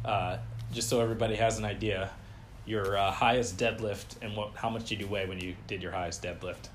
[0.04, 0.38] uh,
[0.72, 2.10] just so everybody has an idea,
[2.66, 4.52] your uh, highest deadlift and what?
[4.54, 6.68] How much did you weigh when you did your highest deadlift?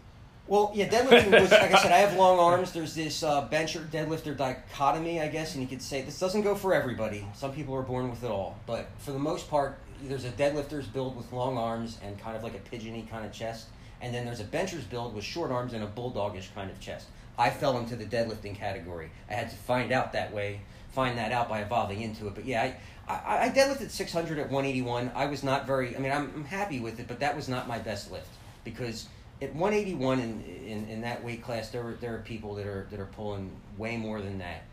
[0.48, 1.92] Well, yeah, deadlifting was like I said.
[1.92, 2.72] I have long arms.
[2.72, 6.54] There's this uh, bencher deadlifter dichotomy, I guess, and you could say this doesn't go
[6.54, 7.26] for everybody.
[7.34, 10.86] Some people are born with it all, but for the most part, there's a deadlifter's
[10.86, 13.68] build with long arms and kind of like a pigeony kind of chest,
[14.02, 17.08] and then there's a bencher's build with short arms and a bulldogish kind of chest.
[17.40, 19.10] I fell into the deadlifting category.
[19.30, 22.36] I had to find out that way, find that out by evolving into it.
[22.36, 22.72] But yeah,
[23.08, 25.12] I, I, deadlifted 600 at 181.
[25.16, 25.96] I was not very.
[25.96, 28.30] I mean, I'm happy with it, but that was not my best lift
[28.64, 29.08] because
[29.46, 32.88] at 181 in, in, in that weight class, there are, there are people that are
[32.92, 34.64] that are pulling way more than that.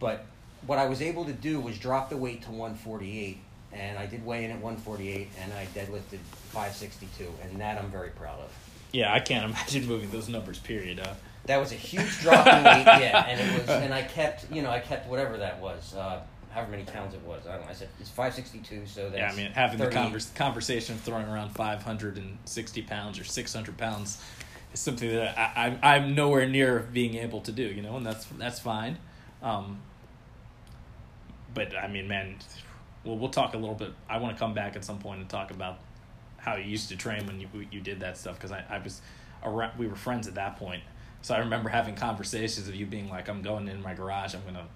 [0.00, 0.26] But
[0.66, 3.38] what I was able to do was drop the weight to 148,
[3.72, 6.18] and I did weigh in at 148, and I deadlifted
[6.50, 8.50] 562, and that I'm very proud of.
[8.92, 10.58] Yeah, I can't imagine moving those numbers.
[10.58, 11.00] Period.
[11.00, 14.50] Uh, That was a huge drop in weight, yeah, and it was, and I kept,
[14.50, 17.46] you know, I kept whatever that was, uh, however many pounds it was.
[17.46, 17.70] I don't know.
[17.70, 21.00] I said it's 562, so that's yeah, I mean, having 30 the convers- conversation of
[21.02, 24.22] throwing around 560 pounds or 600 pounds
[24.72, 28.06] is something that I, I, I'm nowhere near being able to do, you know, and
[28.06, 28.98] that's that's fine.
[29.42, 29.80] Um,
[31.54, 32.36] but I mean, man,
[33.04, 33.92] well, we'll talk a little bit.
[34.08, 35.78] I want to come back at some point and talk about
[36.36, 39.00] how you used to train when you you did that stuff because I, I was
[39.42, 40.82] around, we were friends at that point.
[41.22, 44.34] So I remember having conversations of you being like, "I'm going in my garage.
[44.34, 44.66] I'm gonna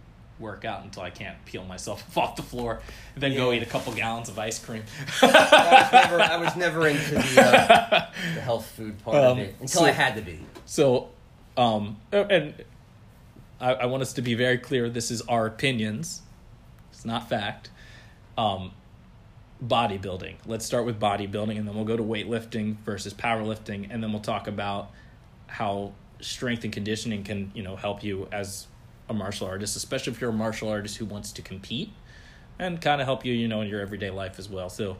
[0.40, 2.80] work out until I can't peel myself off the floor,
[3.14, 4.82] and then go eat a couple gallons of ice cream."
[5.22, 9.38] I was never, I was never into the, uh, the health food part Um, of
[9.38, 10.40] it until so- I had to be.
[10.66, 11.08] So,
[11.56, 12.54] um, and
[13.60, 14.88] I, I want us to be very clear.
[14.88, 16.22] This is our opinions.
[16.92, 17.70] It's not fact.
[18.38, 18.72] Um,
[19.64, 20.36] bodybuilding.
[20.46, 24.22] Let's start with bodybuilding, and then we'll go to weightlifting versus powerlifting, and then we'll
[24.22, 24.90] talk about
[25.48, 28.66] how strength and conditioning can you know help you as
[29.10, 31.92] a martial artist, especially if you're a martial artist who wants to compete,
[32.58, 34.70] and kind of help you you know in your everyday life as well.
[34.70, 34.96] So,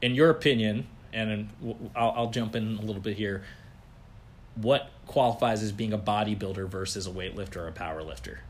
[0.00, 1.48] in your opinion, and
[1.96, 3.42] I'll, I'll jump in a little bit here
[4.62, 8.40] what qualifies as being a bodybuilder versus a weightlifter or a power lifter?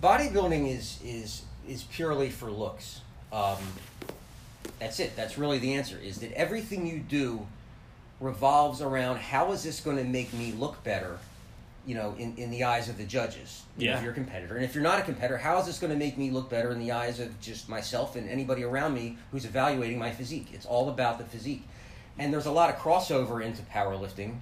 [0.00, 3.00] Bodybuilding is is is purely for looks.
[3.32, 3.58] Um,
[4.78, 5.16] that's it.
[5.16, 5.98] That's really the answer.
[6.02, 7.46] Is that everything you do
[8.20, 11.18] revolves around how is this going to make me look better,
[11.86, 13.96] you know, in, in the eyes of the judges, you know, Yeah.
[13.98, 15.98] if you're a competitor, and if you're not a competitor, how is this going to
[15.98, 19.44] make me look better in the eyes of just myself and anybody around me who's
[19.44, 20.48] evaluating my physique?
[20.52, 21.64] It's all about the physique,
[22.18, 24.38] and there's a lot of crossover into powerlifting,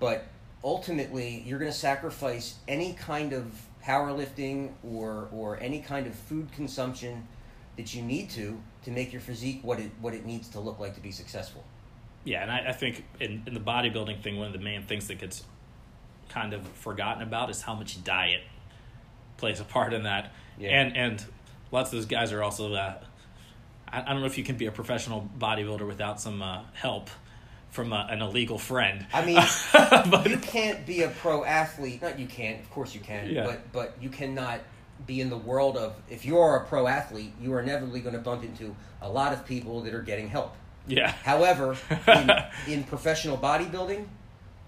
[0.00, 0.26] but
[0.62, 3.44] ultimately you're going to sacrifice any kind of
[3.84, 7.28] powerlifting or or any kind of food consumption
[7.76, 10.78] that you need to to make your physique what it what it needs to look
[10.78, 11.62] like to be successful.
[12.24, 15.08] Yeah, and I, I think in, in the bodybuilding thing, one of the main things
[15.08, 15.44] that gets
[16.28, 18.42] kind of forgotten about is how much diet
[19.36, 20.32] plays a part in that.
[20.58, 20.70] Yeah.
[20.80, 21.24] And and
[21.70, 22.74] lots of those guys are also.
[22.74, 22.94] Uh,
[23.88, 27.10] I, I don't know if you can be a professional bodybuilder without some uh, help
[27.70, 29.04] from uh, an illegal friend.
[29.12, 29.42] I mean,
[30.10, 32.02] but you can't be a pro athlete.
[32.02, 32.60] Not you can't.
[32.60, 33.30] Of course you can.
[33.30, 33.46] Yeah.
[33.46, 34.60] But but you cannot
[35.06, 38.14] be in the world of if you are a pro athlete, you are inevitably going
[38.14, 40.54] to bump into a lot of people that are getting help.
[40.86, 42.30] yeah, However, in,
[42.72, 44.06] in professional bodybuilding,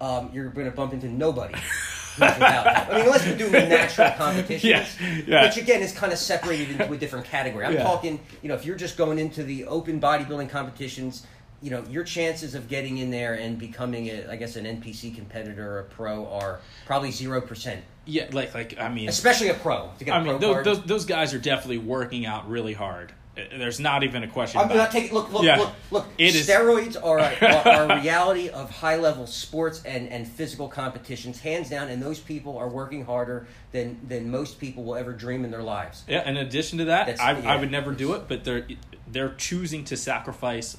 [0.01, 1.53] um, you're going to bump into nobody.
[1.55, 2.89] who's without help.
[2.89, 4.63] I mean, unless you're doing natural competitions,
[5.01, 5.43] Yeah, yeah.
[5.45, 7.65] which again is kind of separated into a different category.
[7.65, 7.83] I'm Yeah.
[7.83, 11.25] talking, you know, if you're just going into the open bodybuilding competitions,
[11.61, 15.15] you know, your chances of getting in there and becoming, a, I guess, an NPC
[15.15, 17.83] competitor or a pro are probably zero percent.
[18.05, 19.89] yeah, like like I mean, Especially a pro.
[19.99, 23.11] To get a I mean, those, those those guys are definitely working out really hard.
[23.57, 24.59] There's not even a question.
[24.59, 25.57] I'm not taking look look Yeah.
[25.57, 26.07] look look.
[26.17, 30.27] It is- Steroids are a, are, are a reality of high level sports and, and
[30.27, 31.89] physical competitions, hands down.
[31.89, 35.63] And those people are working harder than than most people will ever dream in their
[35.63, 36.03] lives.
[36.07, 37.51] Yeah, in addition to that, I, yeah.
[37.53, 38.67] I would never do it, but they're
[39.07, 40.77] they're choosing to sacrifice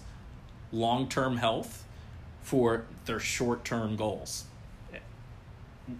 [0.72, 1.84] long term health
[2.42, 4.44] for their short term goals.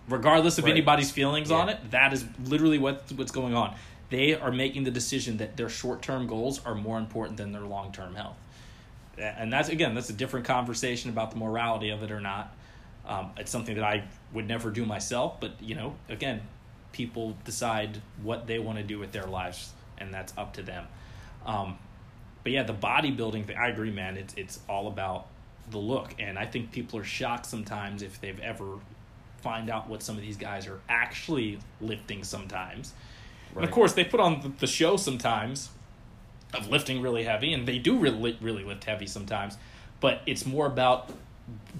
[0.07, 0.73] Regardless of Right.
[0.73, 3.75] anybody's feelings on it, that is literally what what's going on.
[4.11, 7.63] They are making the decision that their short term goals are more important than their
[7.63, 8.37] long term health.
[9.19, 12.55] And that's again, that's a different conversation about the morality of it or not.
[13.07, 16.43] Um, it's something that I would never do myself, but you know, again,
[16.93, 20.87] people decide what they want to do with their lives, and that's up to them.
[21.45, 21.79] Um,
[22.43, 24.17] but yeah, the bodybuilding thing, I agree, man.
[24.17, 25.27] It's it's all about
[25.71, 28.79] the look, and I think people are shocked sometimes if they've ever
[29.43, 32.93] find out what some of these guys are actually lifting sometimes.
[33.55, 35.71] And of course, they put on the- show sometimes
[36.55, 39.59] of lifting really heavy, and they do really really lift heavy sometimes.
[40.01, 41.11] But it's more about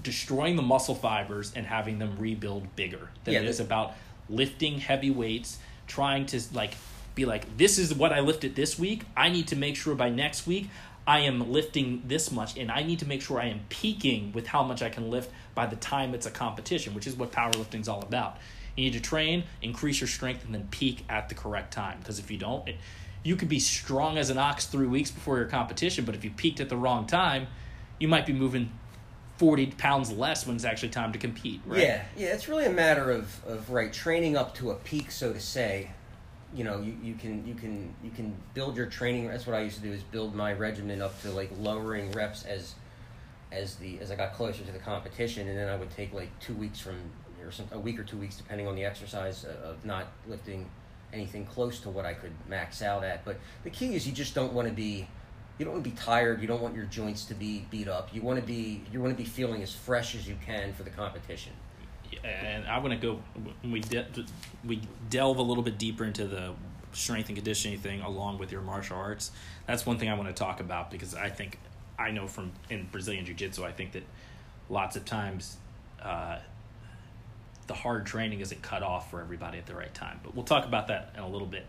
[0.01, 3.93] destroying the muscle fibers and having them rebuild bigger than Yeah, it is about
[4.29, 6.73] lifting heavy weights, trying to like
[7.15, 9.03] be like, this is what I lifted this week.
[9.15, 10.69] I need to make sure by next week
[11.07, 14.47] I am lifting this much, and I need to make sure I am peaking with
[14.47, 17.81] how much I can lift by the time it's a competition, which is what powerlifting
[17.81, 18.37] is all about.
[18.79, 21.99] You need to train, increase your strength, and then peak at the correct time.
[21.99, 22.77] Because if you don't, it,
[23.23, 26.31] you could be strong as an ox three weeks before your competition, but if you
[26.31, 27.47] peaked at the wrong time,
[27.99, 28.71] you might be moving
[29.35, 31.81] 40 pounds less when it's actually time to compete, right?
[31.81, 35.33] Yeah, yeah, it's really a matter of, of right training up to a peak, so
[35.33, 35.91] to say.
[36.55, 39.27] You know, you, you can you can you can build your training.
[39.27, 42.43] That's what I used to do is build my regimen up to like lowering reps
[42.45, 42.75] as
[43.51, 46.29] as the as I got closer to the competition, and then I would take like
[46.39, 46.95] two weeks from
[47.43, 50.69] or some, a week or two weeks depending on the exercise uh, of not lifting
[51.13, 53.25] anything close to what I could max out at.
[53.25, 55.07] But the key is you just don't want to be
[55.57, 56.41] you don't want to be tired.
[56.41, 58.09] You don't want your joints to be beat up.
[58.13, 60.83] You want to be you want to be feeling as fresh as you can for
[60.83, 61.53] the competition.
[62.23, 63.19] And I want to go
[63.63, 64.07] we de-
[64.65, 66.53] we delve a little bit deeper into the
[66.91, 69.31] strength and conditioning thing along with your martial arts.
[69.67, 71.59] That's one thing I want to talk about because I think
[71.97, 74.03] I know from in Brazilian Jiu Jitsu, I think that
[74.69, 75.57] lots of times
[76.01, 76.39] uh,
[77.69, 80.19] the hard training isn't cut off for everybody at the right time.
[80.23, 81.65] But we'll talk about that in a little bit.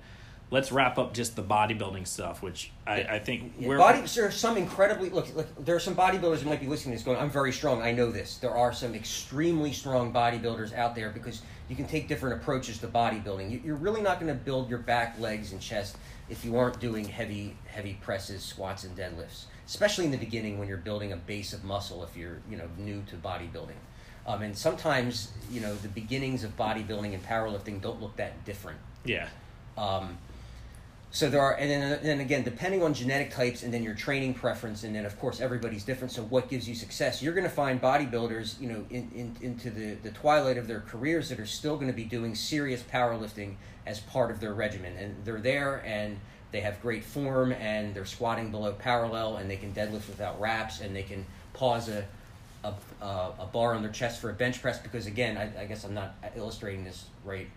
[0.50, 4.00] Let's wrap up just the bodybuilding stuff, which I, I think Yeah, we're body.
[4.00, 5.64] There are some incredibly look, look.
[5.64, 7.82] There are some bodybuilders who might be listening to this going, "I'm very strong.
[7.82, 12.08] I know this." There are some extremely strong bodybuilders out there because you can take
[12.08, 13.50] different approaches to bodybuilding.
[13.50, 15.96] You- You're really not going to build your back, legs, and chest
[16.28, 19.44] if you aren't doing heavy, heavy presses, squats, and deadlifts.
[19.66, 22.02] Especially in the beginning when you're building a base of muscle.
[22.02, 23.78] If you're you know new to bodybuilding.
[24.30, 28.78] Um, and sometimes, you know, the beginnings of bodybuilding and powerlifting don't look that different.
[29.04, 29.28] yeah.
[29.76, 30.18] Um,
[31.12, 33.94] so there are, and then, and then again, depending on genetic types, and then your
[33.94, 36.12] training preference, and then of course everybody's different.
[36.12, 37.20] So what gives you success?
[37.20, 40.80] You're going to find bodybuilders, you know, in, in into the the twilight of their
[40.80, 44.96] careers that are still going to be doing serious powerlifting as part of their regimen,
[44.96, 46.20] and they're there and
[46.52, 50.80] they have great form, and they're squatting below parallel, and they can deadlift without wraps,
[50.80, 52.04] and they can pause a
[52.64, 55.84] a, a, bar on their chest for a bench press because again, I, I guess
[55.84, 57.48] I'm not illustrating this right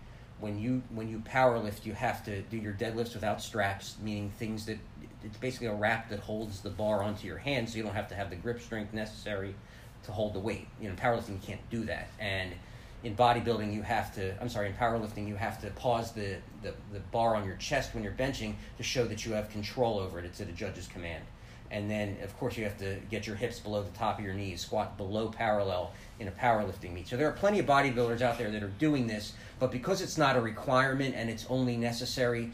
[0.43, 4.29] when you when you power lift, you have to do your deadlifts without straps, meaning
[4.29, 4.77] things that
[5.23, 8.09] it's basically a wrap that holds the bar onto your hand, so you don't have
[8.09, 9.55] to have the grip strength necessary
[10.03, 10.67] to hold the weight.
[10.81, 12.51] You know, in powerlifting you can't do that, and
[13.03, 14.35] in bodybuilding you have to.
[14.41, 17.93] I'm sorry, in powerlifting you have to pause the, the the bar on your chest
[17.93, 20.25] when you're benching to show that you have control over it.
[20.25, 21.23] It's at a judge's command.
[21.73, 24.35] And then, of course, you have to get your hips below the top of your
[24.35, 27.07] knees, squat below parallel in a powerlifting meet.
[27.07, 30.15] So there are plenty of bodybuilders out there that are doing this, but because it's
[30.15, 32.51] not a requirement and it's only necessary,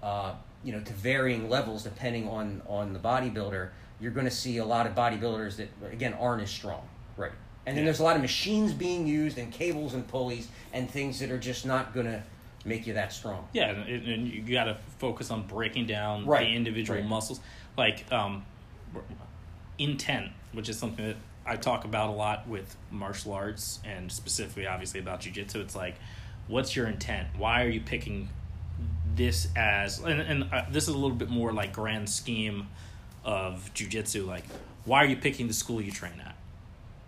[0.00, 3.70] uh, you know, to varying levels depending on on the bodybuilder,
[4.00, 7.32] you're going to see a lot of bodybuilders that again aren't as strong, right?
[7.66, 7.88] And then Yeah.
[7.88, 11.38] there's a lot of machines being used and cables and pulleys and things that are
[11.38, 12.22] just not going to
[12.64, 13.48] make you that strong.
[13.52, 17.08] Yeah, and, and you got to focus on breaking down Right, the individual right.
[17.08, 17.40] muscles,
[17.76, 18.44] like um,
[19.78, 24.66] intent, which is something that I talk about a lot with martial arts, and specifically,
[24.66, 25.56] obviously, about jujitsu.
[25.56, 25.96] It's like,
[26.46, 27.28] what's your intent?
[27.36, 28.28] Why are you picking
[29.14, 29.98] this as?
[30.00, 32.68] And, and uh, this is a little bit more like grand scheme
[33.24, 34.26] of jujitsu.
[34.26, 34.44] Like,
[34.84, 36.36] why are you picking the school you train at?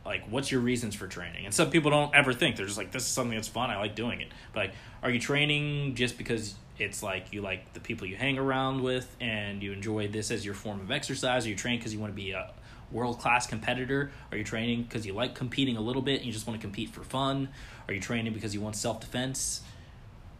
[0.04, 2.92] like what's your reasons for training and some people don't ever think they're just like
[2.92, 6.18] this is something that's fun i like doing it but like are you training just
[6.18, 10.30] because it's like you like the people you hang around with and you enjoy this
[10.30, 11.46] as your form of exercise.
[11.46, 12.50] Are you train because you want to be a
[12.90, 14.10] world class competitor?
[14.32, 16.64] Are you training because you like competing a little bit and you just want to
[16.64, 17.48] compete for fun?
[17.88, 19.62] Are you training because you want self-defense?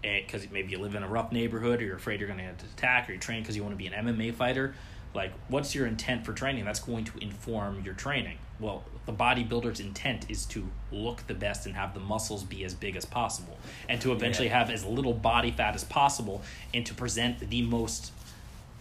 [0.02, 2.44] Eh, because maybe you live in a rough neighborhood or you're afraid you're going to
[2.44, 3.08] get attacked?
[3.08, 4.74] Or you train because you want to be an mma fighter
[5.14, 9.80] like what's your intent for training that's going to inform your training well the bodybuilder's
[9.80, 13.56] intent is to look the best and have the muscles be as big as possible
[13.88, 14.58] and to eventually Yeah.
[14.58, 18.12] have as little body fat as possible and to present the most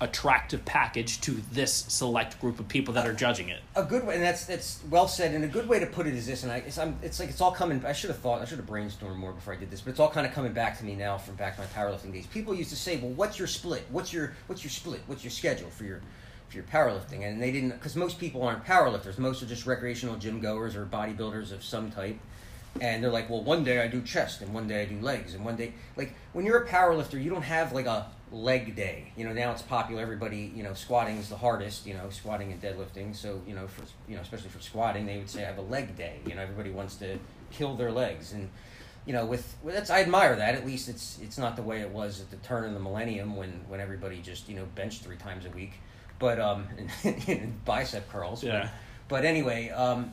[0.02, 4.15] attractive package to this select group of people that are judging it a good way,
[4.15, 5.34] and that's that's well said.
[5.34, 7.30] And a good way to put it is this, and I, it's, I'm, it's like
[7.30, 7.86] it's all coming.
[7.86, 10.00] I should have thought, I should have brainstormed more before I did this, but it's
[10.02, 12.26] all kind of coming back to me now from back to my powerlifting days.
[12.28, 13.84] People used to say, "Well, what's your split?
[13.91, 15.02] What's your what's your split?
[15.08, 16.02] What's your schedule for your
[16.54, 19.18] for your powerlifting?" And they didn't, because most people aren't powerlifters.
[19.18, 22.18] Most are just recreational gym goers or bodybuilders of some type.
[22.82, 25.36] And they're like, well, one day I do chest, and one day I do legs,
[25.36, 28.76] and one day, like, when you're a power lifter, you don't have like a leg
[28.76, 29.12] day.
[29.16, 30.02] You know, now it's popular.
[30.02, 31.86] Everybody, you know, squatting is the hardest.
[31.86, 33.16] You know, squatting and deadlifting.
[33.16, 35.62] So, you know, for you know, especially for squatting, they would say I have a
[35.62, 36.20] leg day.
[36.26, 37.20] You know, everybody wants to
[37.52, 38.50] kill their legs, and
[39.06, 40.56] you know, with well, that's I admire that.
[40.56, 43.36] At least it's it's not the way it was at the turn of the millennium
[43.36, 45.74] when when everybody just you know benched three times a week,
[46.24, 46.66] but um,
[47.66, 48.40] bicep curls.
[48.42, 48.70] but- Yeah.
[49.10, 50.12] But, anyway, um,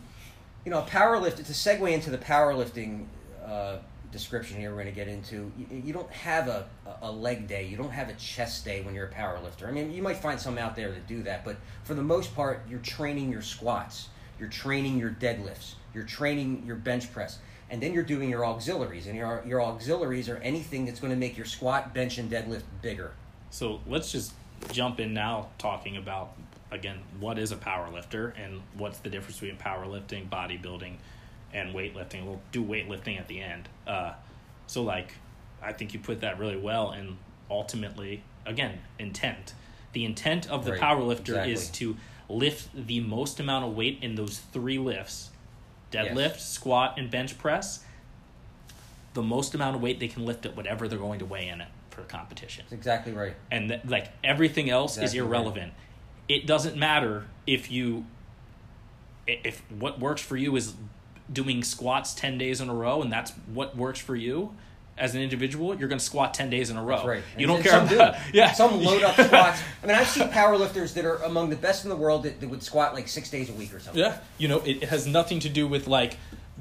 [0.65, 1.37] you know, powerlift.
[1.37, 3.07] To segue into the powerlifting
[3.47, 3.77] uh,
[4.11, 5.53] description here we're going to get into.
[5.57, 6.67] You, you don't have a,
[7.01, 7.65] a leg day.
[7.69, 9.69] You don't have a chest day when you're a power lifter.
[9.69, 12.35] I mean, you might find some out there that do that, but for the most
[12.35, 14.09] part, you're training your squats,
[14.41, 17.39] you're training your deadlifts, you're training your bench press,
[17.71, 19.07] and then you're doing your auxiliaries.
[19.07, 22.65] And your, your auxiliaries are anything that's going to make your squat, bench, and deadlift
[22.83, 23.13] bigger.
[23.51, 24.33] So let's just
[24.73, 26.33] jump in now talking about
[26.71, 30.97] again what is a power lifter and what's the difference between powerlifting, bodybuilding,
[31.53, 32.25] and weightlifting.
[32.25, 33.69] We'll do weightlifting at the end.
[33.87, 34.13] Uh,
[34.67, 35.15] so like,
[35.63, 36.91] I think you put that really well.
[36.91, 37.17] And
[37.51, 39.55] ultimately, again, intent.
[39.93, 41.53] The intent of the Right, power lifter exactly.
[41.53, 41.97] is to
[42.29, 45.31] lift the most amount of weight in those three lifts:
[45.91, 46.49] deadlift, Yes.
[46.49, 47.85] squat, and bench press.
[49.15, 51.61] The most amount of weight they can lift at whatever they're going to weigh in
[51.61, 51.69] it
[52.01, 53.35] for competition That's exactly right.
[53.51, 55.27] and th- like everything else is Exactly right.
[55.29, 55.73] irrelevant.
[56.29, 58.07] It doesn't matter if you
[59.27, 60.75] if what works for you is
[61.33, 64.55] doing squats 10 days in a row and that's what works for you
[64.99, 66.97] as an individual, you're going to squat 10 days in a row.
[66.97, 67.23] That's right.
[67.39, 68.21] You And- don't care some about do.
[68.39, 68.53] yeah.
[68.53, 69.63] Some load up squats.
[69.83, 72.41] I mean, I've seen power lifters that are among the best in the world that,
[72.41, 74.03] that would squat like six days a week or something.
[74.03, 74.19] Yeah.
[74.37, 76.19] You know, it, it has nothing to do with like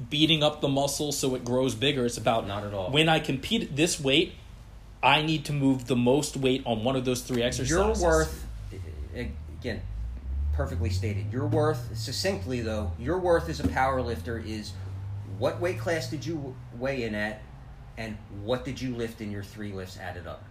[0.08, 2.06] beating up the muscle so it grows bigger.
[2.06, 2.90] It's about Not at all.
[2.90, 4.32] when I compete this weight,
[5.02, 7.70] I need to move the most weight on one of those three exercises.
[7.70, 8.46] Your worth,
[9.14, 9.80] again,
[10.52, 11.32] perfectly stated.
[11.32, 14.72] Your worth, succinctly though, your worth as a power lifter is
[15.38, 17.40] what weight class did you weigh in at,
[17.96, 20.44] and what did you lift in your three lifts added up.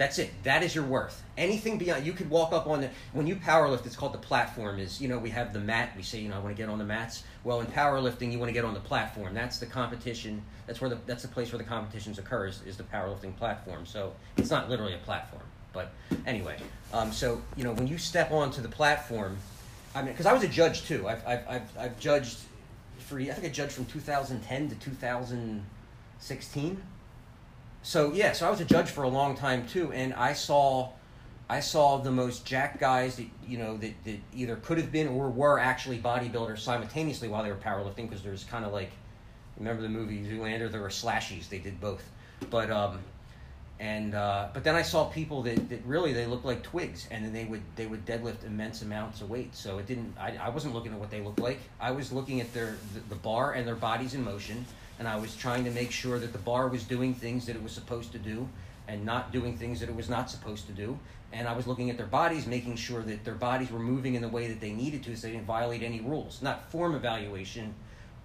[0.00, 0.30] That's it.
[0.44, 1.22] That is your worth.
[1.36, 2.88] Anything beyond, you could walk up on the.
[3.12, 4.78] When you power lift, it's called the platform.
[4.78, 5.92] Is you know we have the mat.
[5.94, 7.22] We say you know I want to get on the mats.
[7.44, 9.34] Well, in powerlifting, you want to get on the platform.
[9.34, 10.40] That's the competition.
[10.66, 12.62] That's where the that's the place where the competitions occurs.
[12.64, 13.84] Is the powerlifting platform.
[13.84, 15.92] So it's not literally a platform, but
[16.24, 16.56] anyway.
[16.94, 19.36] Um, so you know when you step onto the platform,
[19.94, 21.08] I mean because I was a judge too.
[21.08, 22.38] I've I've I've, I've judged
[23.00, 26.82] for I think I judged from 2010 to 2016
[27.82, 30.90] so yeah, so I was a judge for a long time too, and I saw,
[31.48, 35.08] I saw the most jack guys that you know that, that either could have been
[35.08, 38.90] or were actually bodybuilders simultaneously while they were powerlifting because there's kind of like,
[39.56, 40.70] remember the movie Zoolander?
[40.70, 41.48] There were slashies.
[41.48, 42.04] They did both,
[42.50, 43.00] but um,
[43.80, 47.24] and uh, but then I saw people that, that really they looked like twigs, and
[47.24, 49.56] then they would they would deadlift immense amounts of weight.
[49.56, 50.14] So it didn't.
[50.20, 51.58] I, I wasn't looking at what they looked like.
[51.80, 54.66] I was looking at their the, the bar and their bodies in motion,
[54.98, 57.62] and I was trying to make sure that the bar was doing things that it
[57.62, 58.46] was supposed to do,
[58.86, 60.98] and not doing things that it was not supposed to do.
[61.32, 64.20] And I was looking at their bodies, making sure that their bodies were moving in
[64.20, 66.42] the way that they needed to, so they didn't violate any rules.
[66.42, 67.72] Not form evaluation,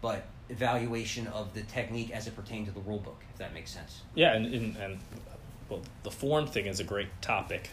[0.01, 3.21] but evaluation of the technique as it pertained to the rule book.
[3.31, 4.01] If that makes sense.
[4.15, 4.99] Yeah, and, and, and
[5.69, 7.69] well, the form thing is a great topic.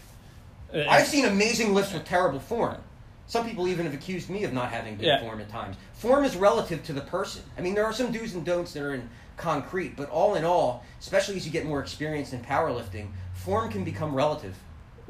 [0.75, 2.79] Uh, I've seen amazing lifts with terrible form.
[3.27, 5.21] Some people even have accused me of not having good Yeah.
[5.21, 5.77] form at times.
[5.95, 7.43] Form is relative to the person.
[7.57, 10.45] I mean, there are some do's and don'ts that are in concrete, but all in
[10.45, 14.55] all, especially as you get more experience in powerlifting, form can become relative.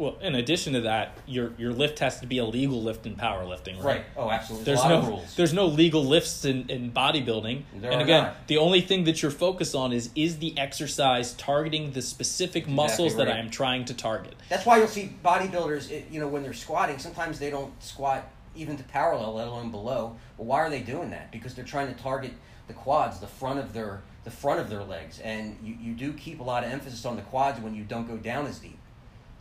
[0.03, 3.15] Well, in addition to that, your your lift has to be a legal lift in
[3.15, 3.85] powerlifting, right?
[3.85, 4.05] Right.
[4.17, 4.65] Oh, absolutely.
[4.65, 5.37] There's a lot no of rules.
[5.37, 7.63] there's no legal lifts in, in bodybuilding.
[7.77, 8.49] There and again, not.
[8.49, 13.15] the only thing that you're focused on is is the exercise targeting the specific muscles
[13.15, 13.29] that.
[13.29, 14.35] I am trying to target.
[14.49, 18.29] That's why you'll see bodybuilders, it, you know, when they're squatting, sometimes they don't squat
[18.57, 20.17] even to parallel, let alone below.
[20.37, 21.31] Well, why are they doing that?
[21.31, 22.33] Because they're trying to target
[22.67, 26.13] the quads, the front of their the front of their legs, and you, you do
[26.13, 28.79] keep a lot of emphasis on the quads when you don't go down as deep.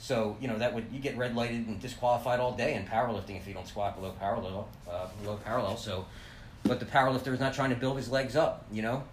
[0.01, 3.37] So you know that would you get red lighted and disqualified all day in powerlifting
[3.37, 5.77] if you don't squat below parallel, uh, below parallel.
[5.77, 6.07] So,
[6.63, 8.65] but the powerlifter is not trying to build his legs up.
[8.71, 9.03] You know,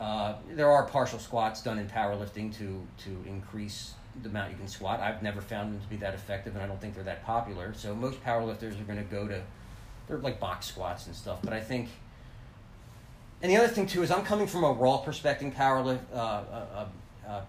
[0.00, 3.94] uh, there are partial squats done in powerlifting to to increase
[4.24, 4.98] the amount you can squat.
[4.98, 7.72] I've never found them to be that effective, and I don't think they're that popular.
[7.72, 9.40] So most powerlifters are going to go to
[10.08, 11.38] they're like box squats and stuff.
[11.44, 11.90] But I think,
[13.40, 16.86] and the other thing too is I'm coming from a raw perspective powerlift uh,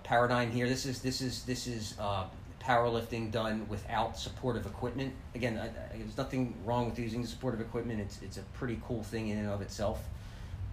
[0.04, 0.70] paradigm here.
[0.70, 2.26] This is this is this is uh,
[2.66, 5.14] powerlifting done without supportive equipment.
[5.36, 8.00] Again, I, I, there's nothing wrong with using supportive equipment.
[8.00, 10.04] It's it's a pretty cool thing in and of itself.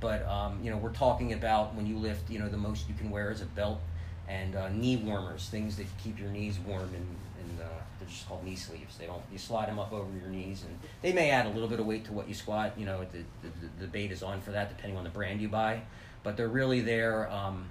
[0.00, 2.94] But um, you know, we're talking about when you lift, you know, the most you
[2.94, 3.81] can wear is a belt
[4.28, 7.07] and uh, knee warmers, things that keep your knees warm, and,
[7.40, 7.64] and uh,
[7.98, 8.96] they're just called knee sleeves.
[8.96, 11.68] They don't you slide them up over your knees, and they may add a little
[11.68, 12.72] bit of weight to what you squat.
[12.76, 15.48] You know, the the, the debate is on for that, depending on the brand you
[15.48, 15.83] buy.
[16.22, 17.31] But they're really there.
[17.31, 17.68] Um,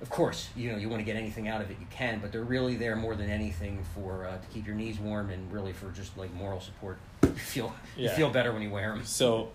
[0.00, 2.32] of course, you know you want to get anything out of it, you can, but
[2.32, 5.72] they're really there more than anything for uh, to keep your knees warm and really
[5.72, 6.98] for just like moral support.
[7.30, 9.04] You feel you feel better when you wear them.
[9.04, 9.50] So,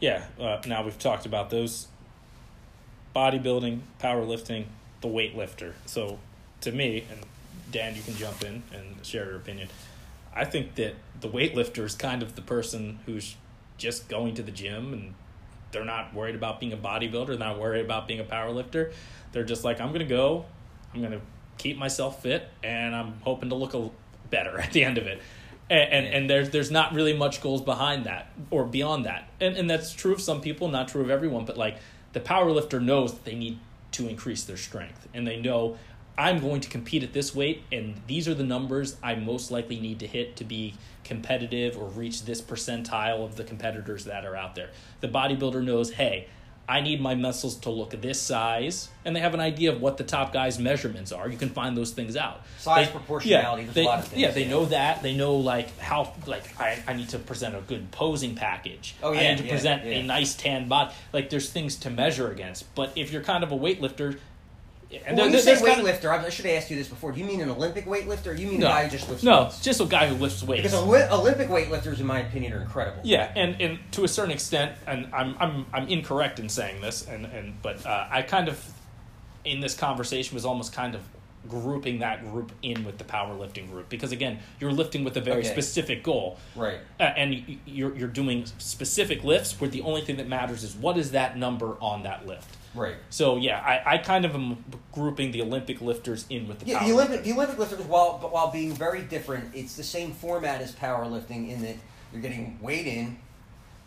[0.00, 1.86] yeah, uh, now we've talked about those
[3.14, 4.66] bodybuilding, powerlifting,
[5.00, 5.72] the weightlifter.
[5.86, 6.18] So,
[6.60, 7.20] to me, and
[7.70, 9.68] Dan, you can jump in and share your opinion.
[10.34, 13.36] I think that the weightlifter is kind of the person who's
[13.78, 15.14] just going to the gym and
[15.72, 18.92] they're not worried about being a bodybuilder, not worried about being a power lifter.
[19.36, 20.46] They're just like, I'm gonna go,
[20.94, 21.20] I'm gonna
[21.58, 23.90] keep myself fit, and I'm hoping to look a
[24.30, 25.20] better at the end of it.
[25.68, 29.54] And, and, and there's there's not really much goals behind that or beyond that, and
[29.54, 31.44] and that's true of some people, not true of everyone.
[31.44, 31.76] But like
[32.14, 33.58] the power lifter knows that they need
[33.92, 35.76] to increase their strength, and they know
[36.16, 39.78] I'm going to compete at this weight, and these are the numbers I most likely
[39.78, 44.34] need to hit to be competitive or reach this percentile of the competitors that are
[44.34, 44.70] out there.
[45.00, 46.28] The bodybuilder knows, hey,
[46.68, 49.98] I need my muscles to look this size, and they have an idea of what
[49.98, 51.28] the top guy's measurements are.
[51.28, 52.42] You can find those things out.
[52.58, 54.20] Size They- proportionality, Yeah, there's they, a lot of things.
[54.22, 55.02] yeah, they know that.
[55.02, 58.96] They know like how like I, I need to present a good posing package.
[59.02, 59.92] Oh, yeah, I need to yeah, present yeah.
[59.92, 60.92] a nice tan body.
[61.12, 62.74] Like there's things to measure against.
[62.74, 64.18] But if you're kind of a weightlifter,
[64.92, 66.70] and Well, when there- you say there's kind of- weightlifter, I I should have asked
[66.70, 67.12] you this before.
[67.12, 69.24] Do you mean an Olympic weightlifter, or you mean no, a guy who just lifts
[69.24, 69.60] no, weights?
[69.60, 70.62] just a guy who lifts weights.
[70.62, 73.00] Because Oli- Olympic weightlifters, in my opinion, are incredible.
[73.04, 77.06] Yeah, and, and to a certain extent, and I'm I'm I'm incorrect in saying this,
[77.06, 78.62] and and but uh, I kind of
[79.44, 81.02] in this conversation was almost kind of
[81.48, 85.40] grouping that group in with the powerlifting group because again, you're lifting with a very
[85.42, 85.48] Okay.
[85.52, 86.78] specific goal, Right.
[86.98, 90.96] uh, and you're you're doing specific lifts where the only thing that matters is what
[90.98, 92.56] is that number on that lift.
[92.76, 92.96] Right.
[93.10, 96.84] So yeah, I, I kind of am grouping the Olympic lifters in with the Yeah,
[96.84, 100.72] the Olympic, the Olympic lifters, while while being very different, it's the same format as
[100.72, 101.76] powerlifting in that
[102.12, 103.18] you're getting weighed in,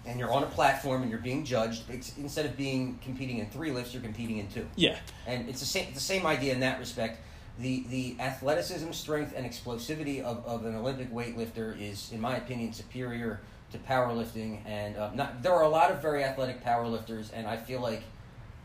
[0.06, 1.84] and you're on a platform and you're being judged.
[1.90, 5.60] It's, instead of being competing in three lifts, you're competing in two, Yeah, and it's
[5.60, 7.22] the same it's the same idea in that respect.
[7.60, 12.74] The the athleticism, strength, and explosivity of, of an Olympic weightlifter is, in my opinion,
[12.74, 14.62] superior to powerlifting.
[14.66, 18.04] And uh, not there are a lot of very athletic powerlifters, and I feel like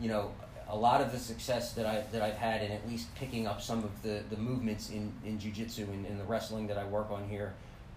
[0.01, 0.32] you know,
[0.68, 3.61] a lot of the success that I that I've had in at least picking up
[3.61, 7.11] some of the, the movements in, in jujitsu and in the wrestling that I work
[7.11, 7.53] on here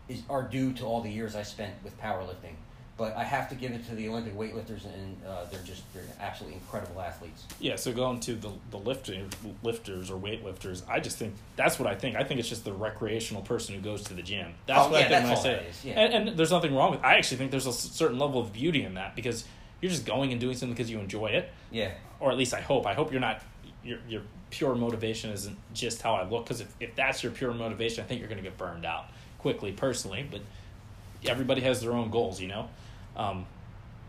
[0.09, 2.55] is are due to all the years I spent with powerlifting.
[2.97, 6.01] But I have to give it to the Olympic weightlifters, and uh, they're just they're
[6.19, 7.45] absolutely incredible athletes.
[7.59, 9.29] Yeah, so going to the the lifting
[9.61, 12.15] lifters or weightlifters, I just think that's what I think.
[12.15, 14.51] I think it's just the recreational person who goes to the gym.
[14.65, 15.69] That's Oh, what yeah, I think when I say that it.
[15.69, 15.93] is, yeah.
[15.99, 17.03] And, and there's nothing wrong with.
[17.03, 19.45] I actually think there's a certain level of beauty in that because
[19.81, 22.61] you're just going and doing something because you enjoy it, Yeah, or at least I
[22.61, 22.85] hope.
[22.85, 23.41] I hope you're not
[23.83, 27.53] your your pure motivation isn't just how I look because if if that's your pure
[27.53, 29.05] motivation, I think you're going to get burned out
[29.39, 30.27] quickly personally.
[30.29, 30.41] But
[31.25, 32.69] everybody has their own goals, you know.
[33.15, 33.45] Um,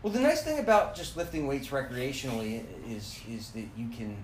[0.01, 4.15] Well, the nice thing about just lifting weights recreationally is is that you can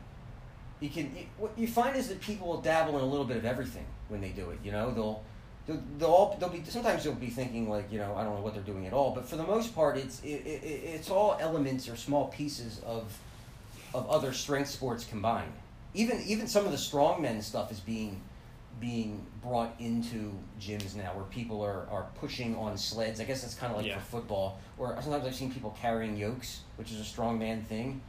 [0.80, 3.38] you can you, what you find is that people will dabble in a little bit
[3.38, 4.60] of everything when they do it.
[4.64, 5.24] You know, they'll
[5.68, 8.41] they'll, they'll all they'll be sometimes they'll be thinking like you know I don't know
[8.41, 11.38] what they're doing at all, but for the most part, it's it, it, it's all
[11.39, 13.18] elements or small pieces of
[13.93, 15.53] of other strength sports combined.
[15.93, 18.22] Even even some of the strongmen stuff is being
[18.82, 23.22] being brought into gyms now where people are, are pushing on sleds.
[23.22, 23.99] I guess that's kind of like Yeah.
[23.99, 24.59] for football.
[24.78, 28.01] Or sometimes I've seen people carrying yokes, which is a strongman thing.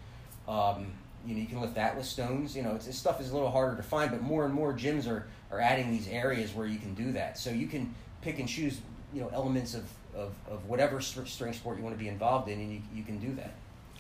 [0.48, 0.88] Um,
[1.27, 2.57] you know, you can lift that with stones.
[2.57, 4.72] You know, it's, this stuff is a little harder to find, but more and more
[4.72, 7.39] gyms are, are adding these areas where you can do that.
[7.39, 8.81] So you can pick and choose,
[9.12, 12.49] you know, elements of, of, of whatever str- strength sport you want to be involved
[12.49, 13.55] in, and you, you can do that.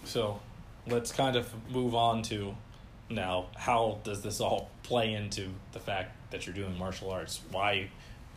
[0.04, 0.40] So
[0.86, 2.54] let's kind of move on to
[3.08, 7.40] now how does this all play into the fact that you're doing martial arts?
[7.50, 7.90] Why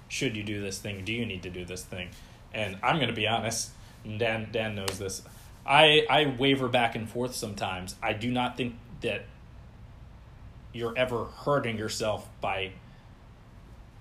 [0.08, 1.06] should you do this thing?
[1.06, 2.10] Do you need to do this thing?
[2.54, 3.72] And I'm going to be honest,
[4.18, 5.22] Dan Dan knows this.
[5.70, 7.96] I I waver back and forth sometimes.
[8.02, 9.26] I do not think that
[10.74, 12.72] you're ever hurting yourself by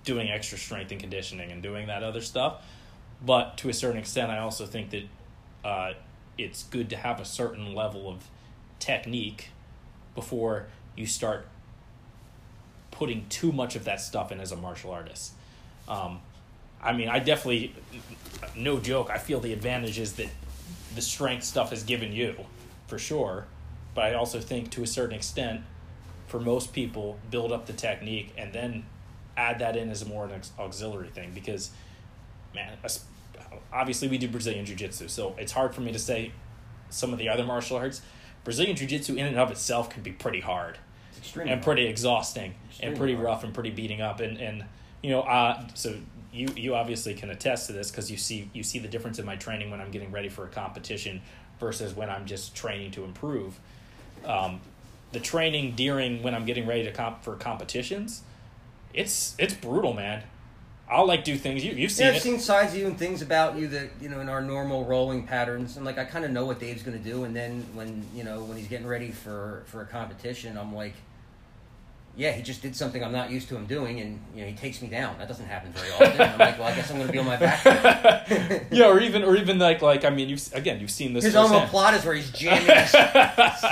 [0.04, 2.64] doing extra strength and conditioning and doing that other stuff.
[3.24, 5.02] But to a certain extent, I also think that
[5.64, 5.92] uh,
[6.38, 8.28] it's good to have a certain level of
[8.78, 9.50] technique
[10.14, 11.46] before you start
[12.90, 15.32] putting too much of that stuff in as a martial artist.
[15.88, 16.20] Um,
[16.82, 17.74] I mean, I definitely,
[18.56, 20.28] no joke, I feel the advantages that
[20.94, 22.34] the strength stuff has given you,
[22.86, 23.46] for sure.
[23.94, 25.62] But I also think to a certain extent,
[26.26, 28.84] for most people, build up the technique and then
[29.36, 31.70] add that in as a more an auxiliary thing because,
[32.54, 32.76] man,
[33.72, 36.32] obviously we do Brazilian Jiu Jitsu, so it's hard for me to say
[36.90, 38.02] some of the other martial arts.
[38.44, 40.78] Brazilian Jiu Jitsu, in and of itself, can be pretty hard
[41.18, 43.24] extremely and pretty exhausting and pretty hard.
[43.24, 44.64] rough and pretty beating up and and
[45.02, 45.96] you know uh so
[46.32, 49.26] you you obviously can attest to this because you see you see the difference in
[49.26, 51.22] my training when I'm getting ready for a competition
[51.60, 53.58] versus when I'm just training to improve.
[54.24, 54.60] Um
[55.12, 58.22] the training during when I'm getting ready to comp for competitions
[58.94, 60.22] it's it's brutal man.
[60.90, 62.22] I'll like do things you you've seen Yeah, I've it.
[62.22, 65.26] seen sides of you and things about you that you know in our normal rolling
[65.26, 68.04] patterns, and like I kind of know what Dave's going to do, and then when
[68.14, 70.94] you know when he's getting ready for for a competition, I'm like,
[72.18, 74.54] yeah, he just did something I'm not used to him doing, and you know he
[74.54, 75.16] takes me down.
[75.18, 76.20] That doesn't happen very often.
[76.20, 77.64] I'm like, well, I guess I'm going to be on my back.
[78.72, 81.24] yeah, or even or even like like I mean, you've again you've seen this.
[81.24, 81.70] His firsthand.
[81.70, 82.92] omoplata is where he's jamming his,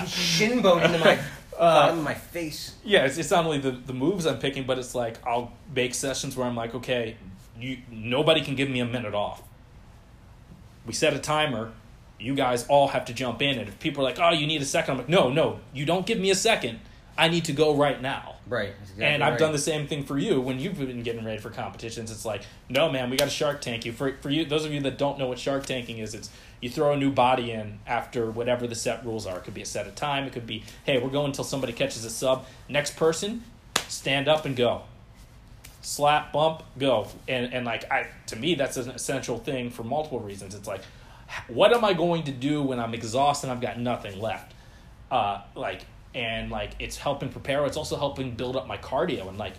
[0.01, 1.19] his shin bone into my
[1.59, 2.75] Uh, into my face.
[2.85, 5.95] yeah, it's, it's not only the, the moves I'm picking, but it's like I'll make
[5.95, 7.17] sessions where I'm like, okay,
[7.59, 9.43] you nobody can give me a minute off.
[10.87, 11.73] We set a timer.
[12.21, 14.63] You guys all have to jump in, and if people are like, "Oh, you need
[14.63, 16.79] a second, I'm like, "No, no, you don't give me a second.
[17.19, 18.75] I need to go right now." Right.
[18.81, 19.39] exactly and I've right.
[19.41, 22.13] done the same thing for you when you've been getting ready for competitions.
[22.13, 23.93] It's like, no, man, we got to Shark Tank you.
[23.93, 26.31] For for you, those of you that don't know what Shark Tanking is, it's
[26.61, 29.39] you throw a new body in after whatever the set rules are.
[29.39, 30.25] It could be a set of time.
[30.25, 32.47] It could be, hey, we're going until somebody catches a sub.
[32.69, 33.43] Next person,
[33.89, 34.83] stand up and go.
[35.83, 37.09] Slap, bump, go.
[37.27, 40.55] And and like I, to me, that's an essential thing for multiple reasons.
[40.55, 40.83] It's like,
[41.49, 43.49] what am I going to do when I'm exhausted?
[43.49, 44.55] and I've got nothing left.
[45.11, 45.83] Uh, like
[46.17, 47.65] and like it's helping prepare.
[47.67, 49.53] It's also helping build up my cardio and like.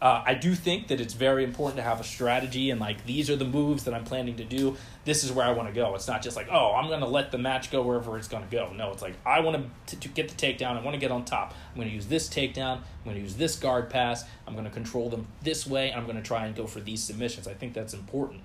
[0.00, 3.30] Uh, I do think that it's very important to have a strategy and like these
[3.30, 4.76] are the moves that I'm planning to do.
[5.04, 5.94] This is where I want to go.
[5.94, 8.72] It's not just like oh I'm to let the match go wherever it's to go.
[8.72, 10.76] No, it's like I want to to get the takedown.
[10.76, 11.54] I want to get on top.
[11.70, 12.78] I'm to use this takedown.
[12.78, 14.24] I'm to use this guard pass.
[14.46, 15.92] I'm to control them this way.
[15.92, 17.46] I'm to try and go for these submissions.
[17.46, 18.40] I think that's important,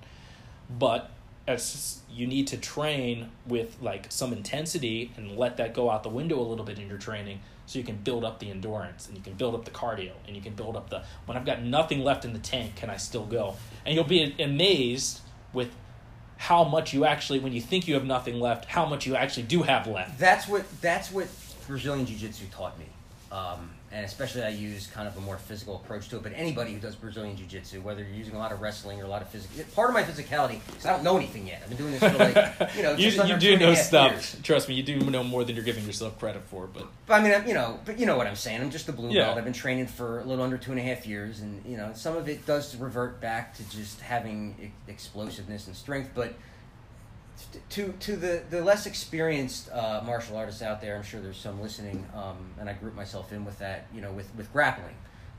[0.70, 1.10] but
[1.48, 6.08] it's you need to train with like some intensity and let that go out the
[6.08, 9.16] window a little bit in your training so you can build up the endurance and
[9.16, 11.62] you can build up the cardio and you can build up the when I've got
[11.62, 13.56] nothing left in the tank can I still go?
[13.84, 15.20] And you'll be amazed
[15.52, 15.70] with
[16.36, 19.44] how much you actually when you think you have nothing left how much you actually
[19.44, 20.18] do have left.
[20.18, 21.28] That's what that's what
[21.66, 22.86] Brazilian Jiu Jitsu taught me,
[23.30, 26.22] um, and especially I use kind of a more physical approach to it.
[26.22, 29.04] But anybody who does Brazilian Jiu Jitsu, whether you're using a lot of wrestling or
[29.04, 31.60] a lot of physical, part of my physicality because I don't know anything yet.
[31.62, 34.36] I've been doing this for like you know you, you two do know stuff years.
[34.42, 37.22] trust me you do know more than you're giving yourself credit for but But I
[37.22, 38.60] mean, I'm- you know, but you know what I'm saying.
[38.60, 39.24] I'm just a blue Yeah.
[39.24, 39.38] belt.
[39.38, 41.90] I've been training for a little under two and a half years, and you know,
[41.94, 46.10] some of it does revert back to just having explosiveness and strength.
[46.14, 46.34] But
[47.70, 51.60] to to the the less experienced uh, martial artists out there, I'm sure there's some
[51.60, 53.86] listening, um, and I group myself in with that.
[53.94, 54.94] You know, with with grappling.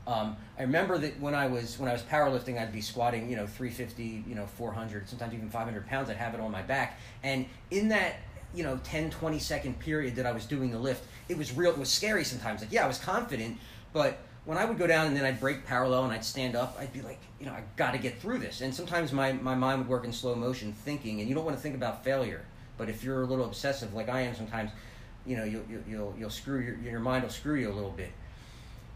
[0.06, 3.36] Um, I remember that when I was when I was powerlifting, I'd be squatting, you
[3.36, 6.10] know, 350, you know, 400, sometimes even 500 pounds.
[6.10, 8.16] I'd have it on my back, and in that
[8.52, 11.70] you know 10 20 second period that i was doing the lift it was real
[11.70, 13.56] it was scary sometimes like yeah i was confident
[13.92, 14.18] but
[14.50, 16.92] when i would go down and then i'd break parallel and i'd stand up i'd
[16.92, 18.60] be like you know i got to get through this.
[18.60, 21.56] And sometimes my, my mind would work in slow motion thinking and you don't want
[21.56, 22.44] to think about failure.
[22.76, 24.70] But if you're a little obsessive like i am sometimes
[25.24, 27.92] you know you'll, you'll, you'll, you'll screw your, your mind will screw you a little
[27.92, 28.10] bit.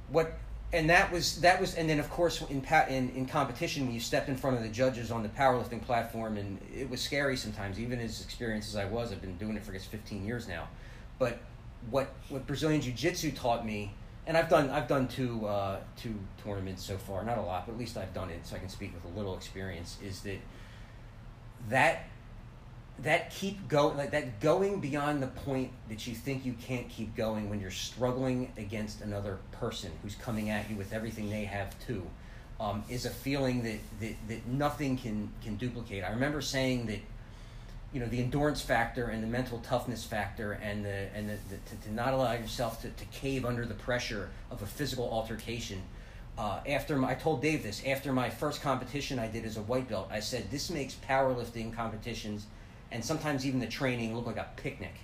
[0.08, 0.32] What
[0.72, 4.00] and that was that was and then of course in in in competition when you
[4.00, 7.78] stepped in front of the judges on the powerlifting platform and it was scary sometimes
[7.78, 10.48] even as experienced as I was I've been doing it for I guess 15 years
[10.48, 10.68] now.
[11.18, 11.38] But
[11.90, 13.92] what what Brazilian jiu-jitsu taught me
[14.26, 17.24] and I've done I've done two uh, two tournaments so far.
[17.24, 19.16] Not a lot but at least I've done it so I can speak with a
[19.16, 20.38] little experience is that
[21.68, 22.06] that
[23.00, 27.16] that keep going like that going beyond the point that you think you can't keep
[27.16, 31.74] going when you're struggling against another person who's coming at you with everything they have
[31.84, 32.06] too
[32.60, 36.04] um, is a feeling that, that that nothing can can duplicate.
[36.04, 37.00] I remember saying that
[37.94, 41.56] you know the endurance factor and the mental toughness factor and the and the, the
[41.70, 45.80] to, to not allow yourself to, to cave under the pressure of a physical altercation.
[46.36, 49.62] Uh, after my, I told Dave this after my first competition I did as a
[49.62, 52.46] white belt I said this makes powerlifting competitions
[52.90, 54.94] and sometimes even the training look like a picnic.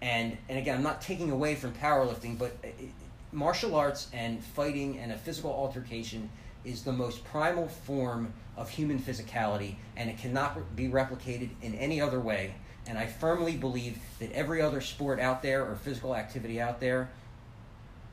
[0.00, 2.90] And and again I'm not taking away from powerlifting but it, it-
[3.32, 6.30] martial arts and fighting and a physical altercation
[6.66, 12.00] is the most primal form of human physicality and it cannot be replicated in any
[12.00, 12.54] other way
[12.86, 17.10] and I firmly believe that every other sport out there or physical activity out there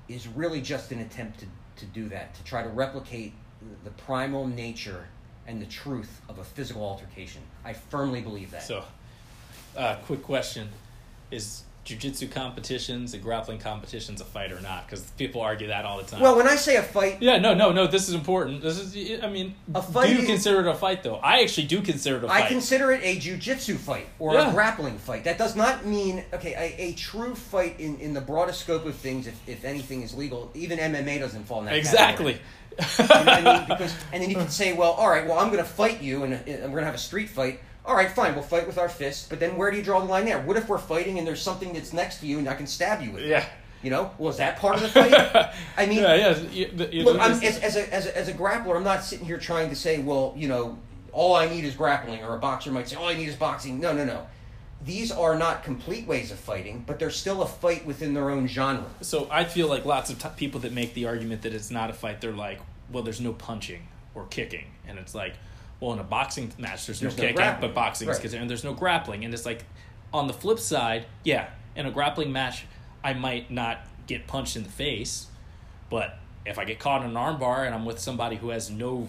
[0.08, 1.46] is really just an attempt to,
[1.78, 3.34] to do that, to try to replicate
[3.84, 5.08] the primal nature
[5.46, 7.42] and the truth of a physical altercation.
[7.64, 8.64] I firmly believe that.
[8.64, 8.84] So,
[9.78, 10.70] uh, quick question:
[11.32, 14.86] Is jujitsu competitions and grappling competitions a fight or not?
[14.86, 16.22] Because people argue that all the time.
[16.22, 17.88] well, when I say a fight, yeah, no, no, no.
[17.88, 18.62] This is important.
[18.62, 21.16] This is, I mean, A fight do you is- consider it a fight though?
[21.18, 22.44] I actually do consider it a fight.
[22.44, 24.50] I consider it a jujitsu fight or Yeah.
[24.50, 25.24] a grappling fight.
[25.26, 28.96] That does not mean okay, a, a true fight in, in the broadest scope of
[28.96, 29.28] things.
[29.28, 32.34] If, if anything is legal, even MMA doesn't fall in that exactly.
[32.34, 32.40] category.
[33.00, 33.68] Know I mean?
[33.68, 36.24] Because and then you can say, well, all right, well, I'm going to fight you,
[36.24, 37.60] and, and we're going to have a street fight.
[37.86, 39.28] All right, fine, we'll fight with our fists.
[39.28, 40.40] But then where do you draw the line there?
[40.42, 43.02] What if we're fighting and there's something that's next to you and I can stab
[43.02, 43.24] you with?
[43.24, 43.30] it?
[43.30, 43.46] yeah.
[43.82, 45.14] You know, well, is that part of the fight?
[45.78, 47.04] I mean, yeah, yeah.
[47.04, 49.70] Look, I'm, as, as, a, as, a, as a grappler, I'm not sitting here trying
[49.72, 50.80] to say, well, you know,
[51.12, 53.82] all I need is grappling, or a boxer might say, all I need is boxing.
[53.82, 54.26] No, no, no.
[54.86, 58.48] these are not complete ways of fighting, but they're still a fight within their own
[58.48, 58.86] genre.
[59.02, 61.90] So I feel like lots of t- people that make the argument that it's not
[61.90, 62.60] a fight, they're like,
[62.92, 65.34] well, there's no punching or kicking, and it's like,
[65.84, 67.70] well, in a boxing match, there's, There's no no kicking, grappling.
[67.72, 68.22] but boxing is Right.
[68.22, 69.66] considered, and there's no grappling, and it's like,
[70.14, 72.66] on the flip side, yeah, in a grappling match,
[73.04, 75.28] I might not get punched in the face,
[75.90, 79.08] but if I get caught in an armbar and I'm with somebody who has no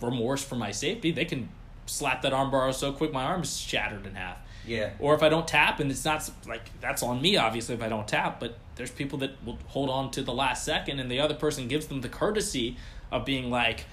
[0.00, 1.48] remorse for my safety, they can
[1.86, 4.38] slap that armbar so quick my arm is shattered in half.
[4.66, 4.90] Yeah.
[4.98, 7.88] Or if I don't tap, and it's not like that's on me, obviously, if I
[7.88, 11.20] don't tap, but there's people that will hold on to the last second, and the
[11.20, 12.76] other person gives them the courtesy
[13.12, 13.86] of being like,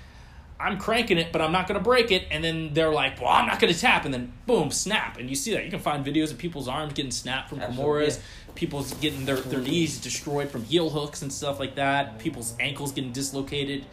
[0.64, 2.26] I'm cranking it, but I'm not going to break it.
[2.32, 4.05] And then they're like, well, I'm not going to tap.
[4.05, 5.18] And then boom, snap.
[5.18, 5.66] And you see that.
[5.66, 7.59] You can find videos of people's arms getting snapped from.
[7.59, 8.20] Kimuras,
[8.55, 12.91] people's getting their, their knees destroyed from heel hooks and stuff like that, people's ankles
[12.93, 13.86] getting dislocated.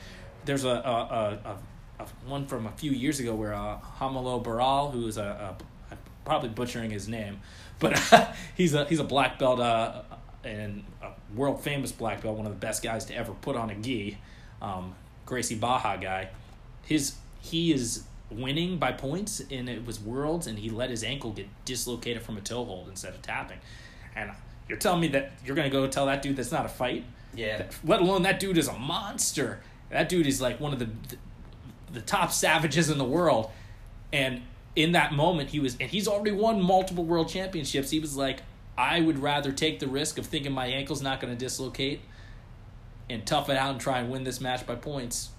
[0.45, 1.57] There's a, a, a,
[2.03, 5.57] a, one from a few years ago where uh, Hamalo Barral, who is a,
[5.91, 7.41] a probably butchering his name,
[7.79, 7.99] but
[8.57, 10.03] he's a he's a black belt uh,
[10.45, 13.71] and a world famous black belt, one of the best guys to ever put on
[13.71, 14.19] a gi,
[14.63, 14.95] um,
[15.27, 16.31] Gracie Barra guy.
[16.91, 21.31] His he is winning by points, and it was worlds, and he let his ankle
[21.31, 23.59] get dislocated from a toe hold instead of tapping.
[24.15, 24.33] And
[24.69, 27.05] you're telling me that you're gonna go tell that dude that's not a fight?
[27.35, 27.67] Yeah.
[27.85, 29.61] Let alone that dude is a monster.
[29.89, 30.89] That dude is like one of the
[31.93, 33.51] the top savages in the world.
[34.13, 34.43] And
[34.77, 37.91] in that moment, he was, and he's already won multiple world championships.
[37.91, 38.43] He was like,
[38.77, 42.01] I would rather take the risk of thinking my ankle's not going to dislocate
[43.09, 45.31] and tough it out and try and win this match by points.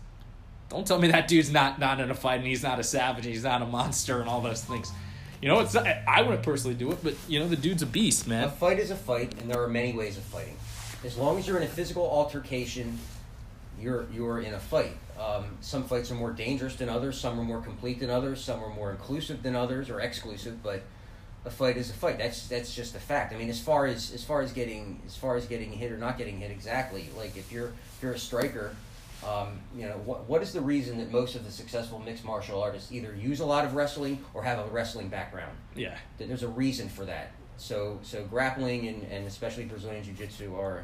[0.72, 3.26] Don't tell me that dude's not not in a fight and he's not a savage,
[3.26, 4.90] and he's not a monster, and all those things.
[5.42, 8.26] You know, it's I wouldn't personally do it, but you know, the dude's a beast,
[8.26, 8.46] man.
[8.46, 10.56] A fight is a fight, and there are many ways of fighting.
[11.04, 12.98] As long as you're in a physical altercation,
[13.78, 14.96] you're you're in a fight.
[15.20, 17.20] Um, some fights are more dangerous than others.
[17.20, 18.42] Some are more complete than others.
[18.42, 20.64] Some are more inclusive than others, or exclusive.
[20.64, 20.84] But
[21.44, 22.18] a fight is a fight.
[22.18, 23.34] That's that's just a fact.
[23.34, 25.98] I mean, as far as as far as getting as far as getting hit or
[25.98, 27.10] not getting hit, exactly.
[27.18, 28.76] Like if you're if you're a striker,
[29.28, 32.62] um, you know what what is the reason that most of the successful mixed martial
[32.62, 35.56] artists either use a lot of wrestling or have a wrestling background?
[35.76, 37.32] Yeah, that there's a reason for that.
[37.58, 40.84] So so grappling and, and especially Brazilian Jiu Jitsu are a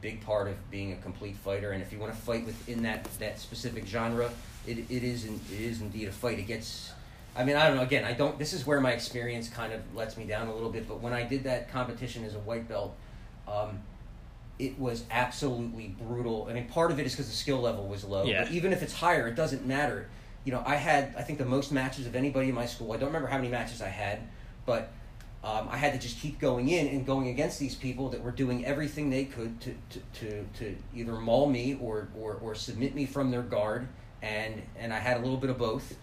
[0.00, 1.72] big part of being a complete fighter.
[1.72, 4.30] And if you want to fight within that, that specific genre,
[4.66, 6.38] it, it is in, it is indeed a fight.
[6.38, 6.92] It gets
[7.36, 7.82] I mean, I don't know.
[7.82, 8.38] Again, I don't.
[8.38, 10.86] This is where my experience kind of lets me down a little bit.
[10.86, 12.96] But when I did that competition as a white belt,
[13.48, 13.80] um,
[14.58, 16.46] it was absolutely brutal.
[16.48, 18.24] I mean, part of it is because the skill level was low.
[18.24, 18.44] Yeah.
[18.44, 20.08] But even if it's higher, it doesn't matter.
[20.44, 22.92] You know, I had I think the most matches of anybody in my school.
[22.92, 24.20] I don't remember how many matches I had,
[24.66, 24.92] but
[25.42, 28.30] um, I had to just keep going in and going against these people that were
[28.30, 32.94] doing everything they could to to, to, to either maul me or, or, or submit
[32.94, 33.88] me from their guard,
[34.22, 35.96] and and I had a little bit of both,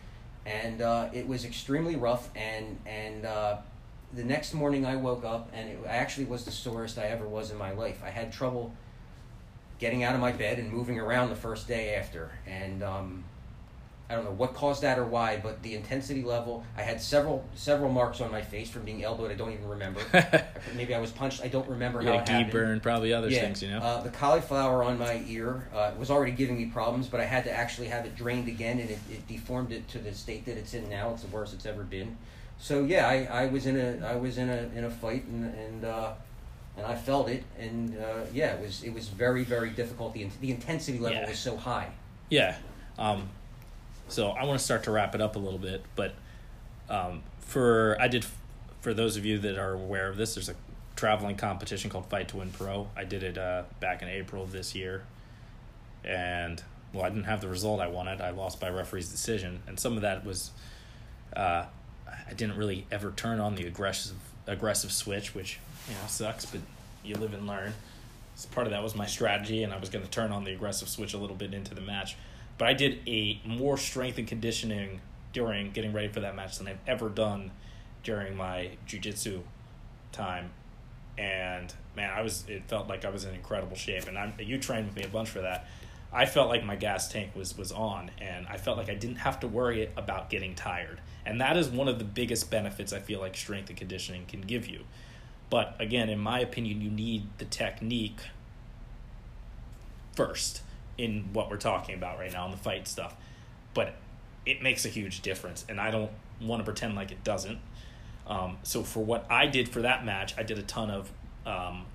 [0.45, 2.29] and uh, it was extremely rough.
[2.35, 3.57] And and uh,
[4.13, 7.51] the next morning I woke up and it actually was the sorest I ever was
[7.51, 8.01] in my life.
[8.03, 8.73] I had trouble
[9.79, 13.23] getting out of my bed and moving around the first day after, and um,
[14.09, 16.63] I don't know what caused that or why, but the intensity level.
[16.77, 19.31] I had several several marks on my face from being elbowed.
[19.31, 20.01] I don't even remember.
[20.75, 21.41] Maybe I was punched.
[21.41, 22.51] I don't remember how yeah, it gi happened.
[22.51, 23.79] burn, probably other Yeah, things, you know.
[23.79, 27.45] uh, the cauliflower on my ear uh, was already giving me problems, but I had
[27.45, 30.57] to actually have it drained again, and it, it deformed it to the state that
[30.57, 31.11] it's in now.
[31.13, 32.17] It's the worst it's ever been.
[32.61, 35.45] So yeah, I, I was in a I was in a in a fight, and
[35.55, 36.11] and uh,
[36.77, 40.13] and I felt it, and uh, yeah, it was it was very very difficult.
[40.13, 41.27] The the intensity level Yeah.
[41.27, 41.89] was so high.
[42.29, 42.55] Yeah.
[42.99, 43.29] Um,
[44.07, 46.13] so I want to start to wrap it up a little bit, but
[46.87, 48.25] um, for I did
[48.81, 50.55] for those of you that are aware of this, there's a
[50.95, 52.89] traveling competition called Fight to Win Pro.
[52.95, 55.03] I did it uh, back in April of this year,
[56.03, 56.61] and
[56.93, 58.21] well, I didn't have the result I wanted.
[58.21, 60.51] I lost by referee's decision, and some of that was
[61.35, 61.65] uh,
[62.27, 64.15] I didn't really ever turn on the aggressive
[64.47, 66.61] aggressive switch, which you know sucks, but
[67.03, 67.73] you live and learn.
[68.35, 70.51] So part of that was my strategy, and I was going to turn on the
[70.51, 72.15] aggressive switch a little bit into the match.
[72.57, 75.01] But I did a more strength and conditioning
[75.33, 77.51] during getting ready for that match than I've ever done
[78.03, 79.41] during my jujitsu
[80.11, 80.51] time.
[81.17, 84.07] And man, I was it felt like I was in incredible shape.
[84.07, 85.67] And I'm, you trained with me a bunch for that.
[86.13, 89.17] I felt like my gas tank was was on, and I felt like I didn't
[89.17, 90.99] have to worry about getting tired.
[91.25, 94.41] And that is one of the biggest benefits I feel like strength and conditioning can
[94.41, 94.83] give you.
[95.49, 98.21] But again, in my opinion, you need the technique
[100.15, 100.61] first
[100.97, 103.15] in what we're talking about right now in the fight stuff.
[103.73, 103.95] But
[104.45, 107.59] it makes a huge difference, and I don't want to pretend like it doesn't.
[108.27, 111.11] Um, so for what I did for that match, I did a ton of
[111.45, 111.85] um,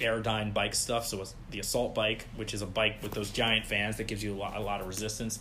[0.00, 1.06] Airdyne bike stuff.
[1.06, 4.22] So it's the assault bike, which is a bike with those giant fans that gives
[4.22, 5.38] you a lot, a lot of resistance.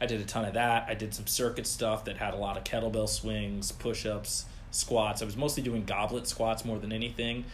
[0.00, 0.86] I did a ton of that.
[0.88, 5.22] I did some circuit stuff that had a lot of kettlebell swings, push ups, squats.
[5.22, 7.44] I was mostly doing goblet squats more than anything,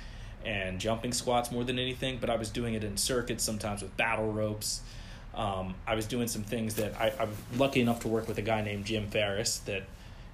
[0.45, 2.19] and jumping squats more than anything.
[2.21, 4.81] But I was doing it in circuits sometimes with battle ropes.
[5.35, 8.43] Um, I was doing some things that I, I'm lucky enough to work with a
[8.43, 9.85] guy named Jim Ferris that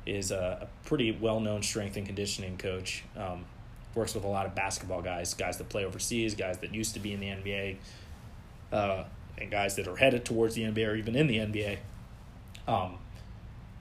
[0.07, 3.05] is a, a pretty well known strength and conditioning coach.
[3.17, 3.45] Um,
[3.95, 7.01] works with a lot of basketball guys, guys that play overseas, guys that used to
[7.01, 7.77] be in the NBA,
[8.73, 9.05] uh,
[9.39, 11.79] and guys that are headed towards the NBA or even in the NBA.
[12.67, 12.99] Um,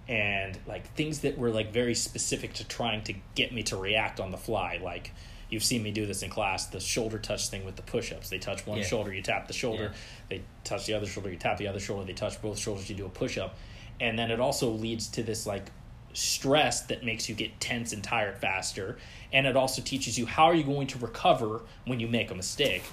[0.08, 4.20] and like things that were like very specific to trying to get me to react
[4.20, 5.12] on the fly, like
[5.50, 8.30] you've seen me do this in class the shoulder touch thing with the push-ups.
[8.30, 8.86] They touch one Yeah.
[8.86, 9.94] shoulder you tap the shoulder.
[10.30, 12.06] They touch the other shoulder you tap the other shoulder.
[12.06, 13.58] They touch both shoulders you do a push-up.
[14.00, 15.72] And then it also leads to this like
[16.18, 18.98] stress that makes you get tense and tired faster.
[19.32, 22.36] And it also teaches you how are you going to recover when you make a
[22.36, 22.84] mistake.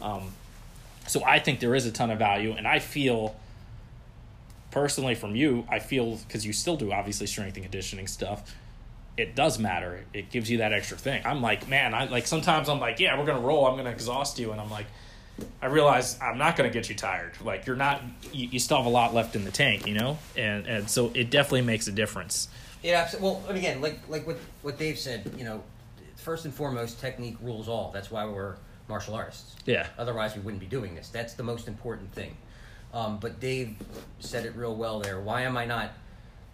[0.00, 0.32] Um,
[1.06, 3.36] so i think there is a ton of value and i feel
[4.70, 8.54] personally from you i feel because you still do obviously strength and conditioning stuff
[9.14, 10.06] it does matter.
[10.14, 11.20] It gives you that extra thing.
[11.26, 14.38] I'm like man i like sometimes i'm like yeah we're gonna roll i'm gonna exhaust
[14.38, 14.86] you and i'm like
[15.60, 17.32] i realize i'm not gonna get you tired.
[17.44, 18.00] Like you're not
[18.32, 20.18] you, you still have a lot left in the tank you know?
[20.34, 22.48] And and so it definitely makes a difference
[22.82, 23.30] Yeah, absolutely.
[23.30, 25.62] Well, and again, like like what what Dave said, you know,
[26.16, 27.90] first and foremost, technique rules all.
[27.92, 28.56] That's why we're
[28.88, 29.56] martial artists.
[29.64, 31.08] yeah Otherwise, we wouldn't be doing this.
[31.08, 32.36] That's the most important thing.
[32.92, 33.76] Um, but Dave
[34.20, 35.20] said it real well there.
[35.20, 35.92] Why am I not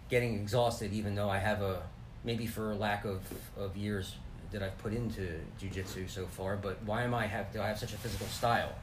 [0.09, 1.81] getting exhausted, even though I have a
[2.23, 3.21] maybe for lack of,
[3.57, 4.15] of years
[4.51, 6.55] that I've put into jujitsu so far?
[6.55, 8.73] But why am I have do I have such a physical style?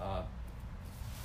[0.00, 0.22] Uh,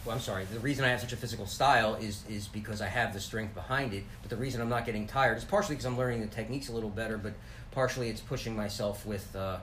[0.05, 0.45] well, I'm sorry.
[0.45, 3.55] The reason I have such a physical style is is because I have the strength
[3.55, 4.03] behind it.
[4.21, 6.73] But the reason I'm not getting tired is partially because I'm learning the techniques a
[6.73, 7.33] little better, but
[7.71, 9.57] partially it's pushing myself with uh,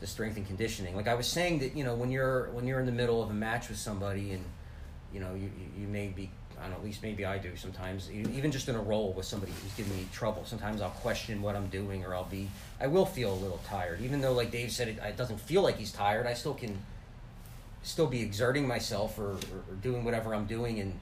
[0.00, 0.96] the strength and conditioning.
[0.96, 3.30] Like I was saying that you know when you're when you're in the middle of
[3.30, 4.44] a match with somebody and
[5.12, 8.10] you know you you- may be I don't know at least maybe I do sometimes
[8.10, 10.44] even just in a roll with somebody who's giving me trouble.
[10.46, 12.48] Sometimes I'll question what I'm doing or I'll be
[12.80, 15.62] I will feel a little tired even though like Dave said it, it doesn't feel
[15.62, 16.26] like he's tired.
[16.26, 16.78] I still can
[17.84, 20.98] still be exerting myself or, or, or doing whatever I'm doing and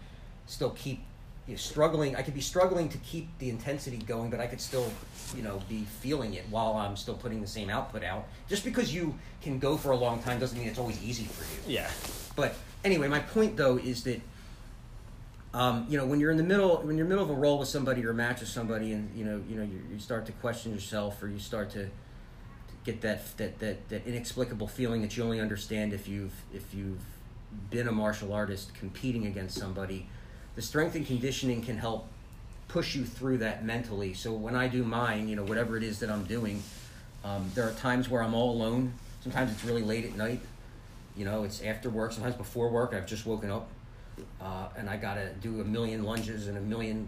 [0.47, 1.01] still keep
[1.47, 2.17] you know, struggling.
[2.17, 4.91] I could be struggling to keep the intensity going, but I could still,
[5.35, 8.27] you know, be feeling it while I'm still putting the same output out.
[8.49, 11.45] Just because you can go for a long time doesn't mean it's always easy for
[11.45, 11.75] you.
[11.79, 11.91] yeah
[12.37, 12.55] But
[12.85, 14.21] anyway, my point though is that,
[15.55, 17.41] um, you know, when you're in the middle, when you're in the middle of a
[17.41, 19.99] roll with somebody or a match with somebody, and you know, you know, you, you
[20.01, 21.89] start to question yourself, or you start to
[22.85, 27.03] get that, that that that inexplicable feeling that you only understand if you've if you've
[27.71, 30.07] been a martial artist competing against somebody.
[30.55, 32.09] The strength and conditioning can help
[32.69, 34.15] push you through that mentally.
[34.15, 36.63] So when I do mine, you know, whatever it is that I'm doing,
[37.25, 38.93] um, there are times where I'm all alone.
[39.23, 40.41] Sometimes it's really late at night.
[41.17, 42.13] You know, it's after work.
[42.13, 43.69] Sometimes before work, I've just woken up,
[44.41, 47.07] uh, and I gotta do a million lunges and a million,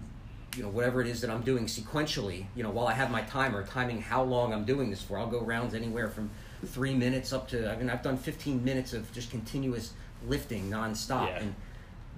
[0.57, 2.47] you know, whatever it is that I'm doing sequentially.
[2.55, 5.19] You know, while I have my timer, timing how long I'm doing this for.
[5.19, 6.31] I'll go rounds anywhere from
[6.67, 7.71] three minutes up to.
[7.71, 9.93] I mean, I've done 15 minutes of just continuous
[10.27, 11.41] lifting nonstop, Yeah.
[11.41, 11.55] and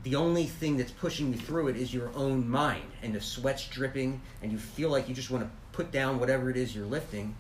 [0.04, 3.66] the only thing that's pushing me through it is your own mind and the sweat's
[3.66, 6.86] dripping and you feel like you just want to put down whatever it is you're
[6.86, 7.34] lifting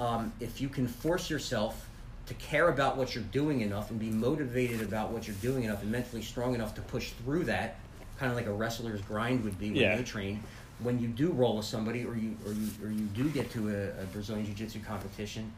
[0.00, 1.88] um, if you can force yourself
[2.26, 5.80] to care about what you're doing enough and be motivated about what you're doing enough
[5.82, 7.78] and mentally strong enough to push through that
[8.18, 9.96] kind of like a wrestler's grind would be when Yeah.
[9.96, 10.42] they train
[10.80, 13.68] when you do roll with somebody or you or you or you do get to
[13.70, 15.52] a, a Brazilian jiu-jitsu competition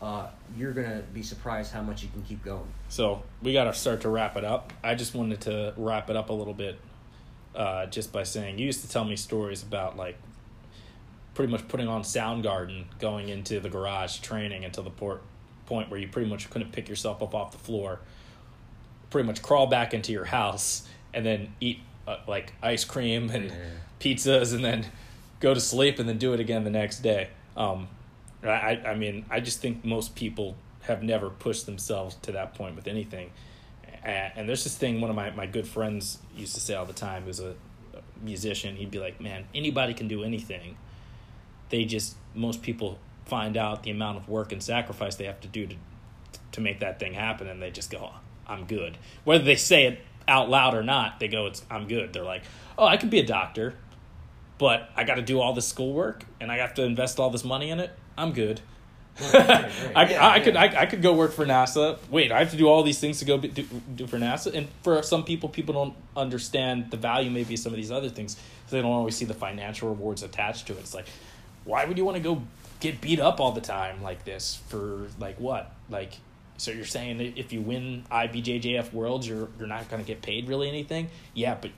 [0.00, 0.26] uh,
[0.56, 4.00] you're gonna be surprised how much you can keep going So we got to start
[4.00, 4.72] to wrap it up.
[4.82, 6.76] I just wanted to wrap it up a little bit,
[7.54, 10.16] uh, just by saying you used to tell me stories about like
[11.34, 15.22] pretty much putting on Soundgarden, going into the garage, training until the port,
[15.66, 18.00] point where you pretty much couldn't pick yourself up off the floor,
[19.10, 23.46] pretty much crawl back into your house and then eat uh, like ice cream and
[23.50, 23.56] Yeah.
[24.00, 24.86] pizzas and then
[25.40, 27.28] go to sleep and then do it again the next day.
[27.56, 27.88] Um,
[28.42, 32.74] I, I mean, I just think most people have never pushed themselves to that point
[32.76, 33.30] with anything.
[34.04, 36.86] A- And there's this thing one of my, my good friends used to say all
[36.86, 37.54] the time, who's a
[37.94, 38.74] a musician.
[38.76, 40.76] He'd be like, man, anybody can do anything.
[41.68, 45.48] They just, most people find out the amount of work and sacrifice they have to
[45.48, 45.76] do to,
[46.52, 47.46] to make that thing happen.
[47.48, 48.96] And they just go, "Oh, I'm good.
[49.24, 52.12] Whether they say it out loud or not, they go, it's, I'm good.
[52.12, 52.42] They're like,
[52.78, 53.74] oh, I could be a doctor
[54.62, 57.42] but I got to do all this schoolwork and I have to invest all this
[57.42, 57.90] money in it.
[58.16, 58.60] I'm good.
[59.20, 59.92] Right, right, right.
[59.96, 60.44] I, Yeah, I yeah.
[60.44, 61.98] could I, I could go work for NASA.
[62.10, 63.66] Wait, I have to do all these things to go be, do,
[63.96, 64.54] do for NASA.
[64.54, 68.08] And for some people, people don't understand the value maybe of some of these other
[68.08, 68.36] things.
[68.68, 70.78] So they don't always see the financial rewards attached to it.
[70.78, 71.06] It's like,
[71.64, 72.42] why would you want to go
[72.78, 75.74] get beat up all the time like this for like what?
[75.90, 76.12] Like,
[76.56, 80.22] so you're saying that if you win IBJJF Worlds, you're you're not going to get
[80.22, 81.10] paid really anything?
[81.34, 81.70] Yeah, but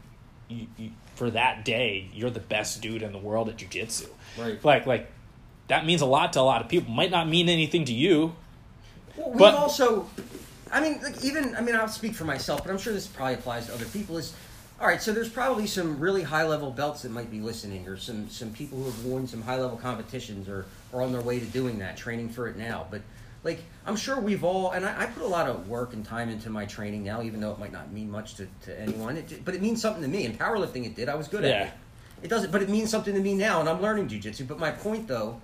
[0.48, 4.08] you, you, for that day, you're the best dude in the world at jujitsu.
[4.38, 4.62] Right.
[4.64, 5.10] Like like
[5.68, 6.92] that means a lot to a lot of people.
[6.92, 8.34] Might not mean anything to you.
[9.16, 10.08] Well, we've But- also,
[10.70, 13.34] I mean, like even I mean, I'll speak for myself, but I'm sure this probably
[13.34, 14.18] applies to other people.
[14.18, 14.34] Is
[14.80, 15.00] all right.
[15.00, 18.50] So there's probably some really high level belts that might be listening, or some some
[18.50, 21.78] people who have won some high level competitions, or are on their way to doing
[21.78, 22.86] that, training for it now.
[22.90, 23.02] But
[23.45, 26.28] like, I'm sure we've all, and I, I put a lot of work and time
[26.30, 29.16] into my training now, even though it might not mean much to, to anyone.
[29.18, 30.24] It, but it means something to me.
[30.24, 31.09] In powerlifting, it did.
[31.09, 31.51] I was good Yeah.
[31.51, 31.72] at it.
[32.22, 34.49] It doesn't, but it means something to me now, and I'm learning jujitsu.
[34.49, 35.40] But my point, though,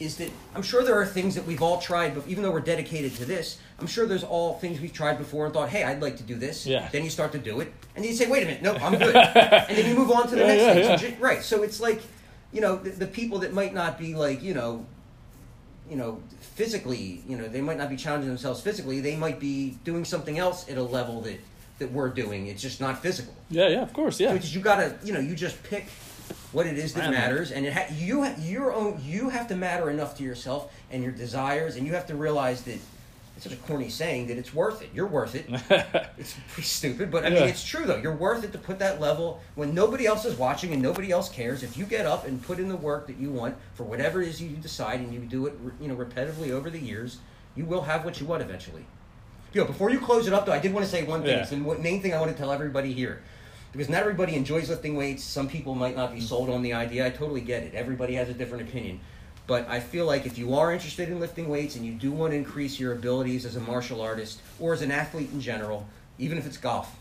[0.00, 2.60] is that I'm sure there are things that we've all tried, but even though we're
[2.60, 6.02] dedicated to this, I'm sure there's all things we've tried before and thought, hey, I'd
[6.02, 6.66] like to do this.
[6.66, 6.88] Yeah.
[6.90, 8.98] Then you start to do it, and then you say, wait a minute, nope, I'm
[8.98, 11.16] good, and then you move on to the Yeah, next yeah, thing.
[11.16, 11.42] So right.
[11.42, 12.02] So it's like,
[12.52, 14.84] you know, the, the people that might not be like, you know,
[15.88, 19.00] you know, physically, you know, they might not be challenging themselves physically.
[19.00, 21.38] They might be doing something else at a level that
[21.78, 22.46] that we're doing.
[22.46, 23.34] It's just not physical.
[23.50, 24.32] Yeah, yeah, of course, yeah.
[24.32, 25.86] Because you gotta, you know, you just pick
[26.52, 29.56] what it is that matters, and it ha- you ha- your own you have to
[29.56, 32.78] matter enough to yourself and your desires, and you have to realize that
[33.36, 34.88] it's such a corny saying that it's worth it.
[34.94, 35.46] You're worth it.
[36.18, 37.48] It's pretty stupid, but I mean Yeah.
[37.48, 37.96] it's true though.
[37.98, 41.28] You're worth it to put that level when nobody else is watching and nobody else
[41.28, 41.62] cares.
[41.62, 44.28] If you get up and put in the work that you want for whatever it
[44.28, 47.18] is you decide, and you do it, you know, repetitively over the years,
[47.54, 48.86] you will have what you want eventually.
[49.52, 51.30] You know, before you close it up, though, I did want to say one thing.
[51.32, 51.40] Yeah.
[51.42, 53.22] It's the main thing I want to tell everybody here,
[53.72, 55.22] because not everybody enjoys lifting weights.
[55.22, 57.06] Some people might not be sold on the idea.
[57.06, 57.74] I totally get it.
[57.74, 59.00] Everybody has a different opinion.
[59.46, 62.32] But I feel like if you are interested in lifting weights and you do want
[62.32, 65.86] to increase your abilities as a martial artist or as an athlete in general,
[66.18, 66.96] even if it's golf,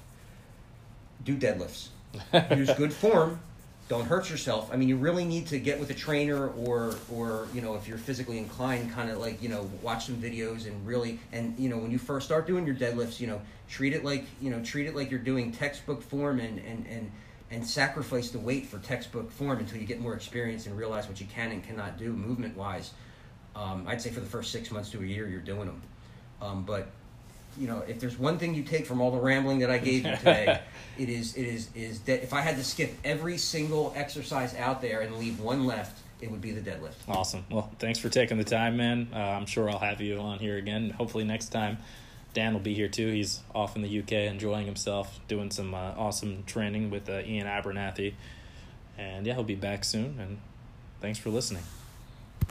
[1.23, 1.87] do deadlifts.
[2.55, 3.39] Use good form.
[3.87, 4.69] Don't hurt yourself.
[4.73, 7.87] I mean, you really need to get with a trainer or, or you know, if
[7.87, 11.69] you're physically inclined, kind of like you know, watch some videos and really, and you
[11.69, 13.39] know, when you first start doing your deadlifts, you know,
[13.69, 17.11] treat it like you know, treat it like you're doing textbook form and and and
[17.51, 21.21] and sacrifice the weight for textbook form until you get more experience and realize what
[21.21, 22.91] you can and cannot do movement wise.
[23.55, 25.81] Um, I'd say for the first six months to a year, you're doing them.
[26.41, 26.89] Um, but
[27.57, 30.05] you know, if there's one thing you take from all the rambling that I gave
[30.05, 30.59] you today,
[30.97, 34.81] it is it is is that if I had to skip every single exercise out
[34.81, 36.95] there and leave one left, it would be the deadlift.
[37.07, 37.45] Awesome.
[37.49, 39.07] Well, thanks for taking the time, man.
[39.13, 40.89] Uh, I'm sure I'll have you on here again.
[40.89, 41.77] Hopefully next time.
[42.35, 43.07] Dan will be here too.
[43.07, 47.47] He's off in the UK enjoying himself, doing some uh, awesome training with uh, Ian
[47.47, 48.13] Abernathy.
[48.97, 50.19] And yeah, he'll be back soon.
[50.19, 50.39] And
[50.99, 51.63] thanks for listening.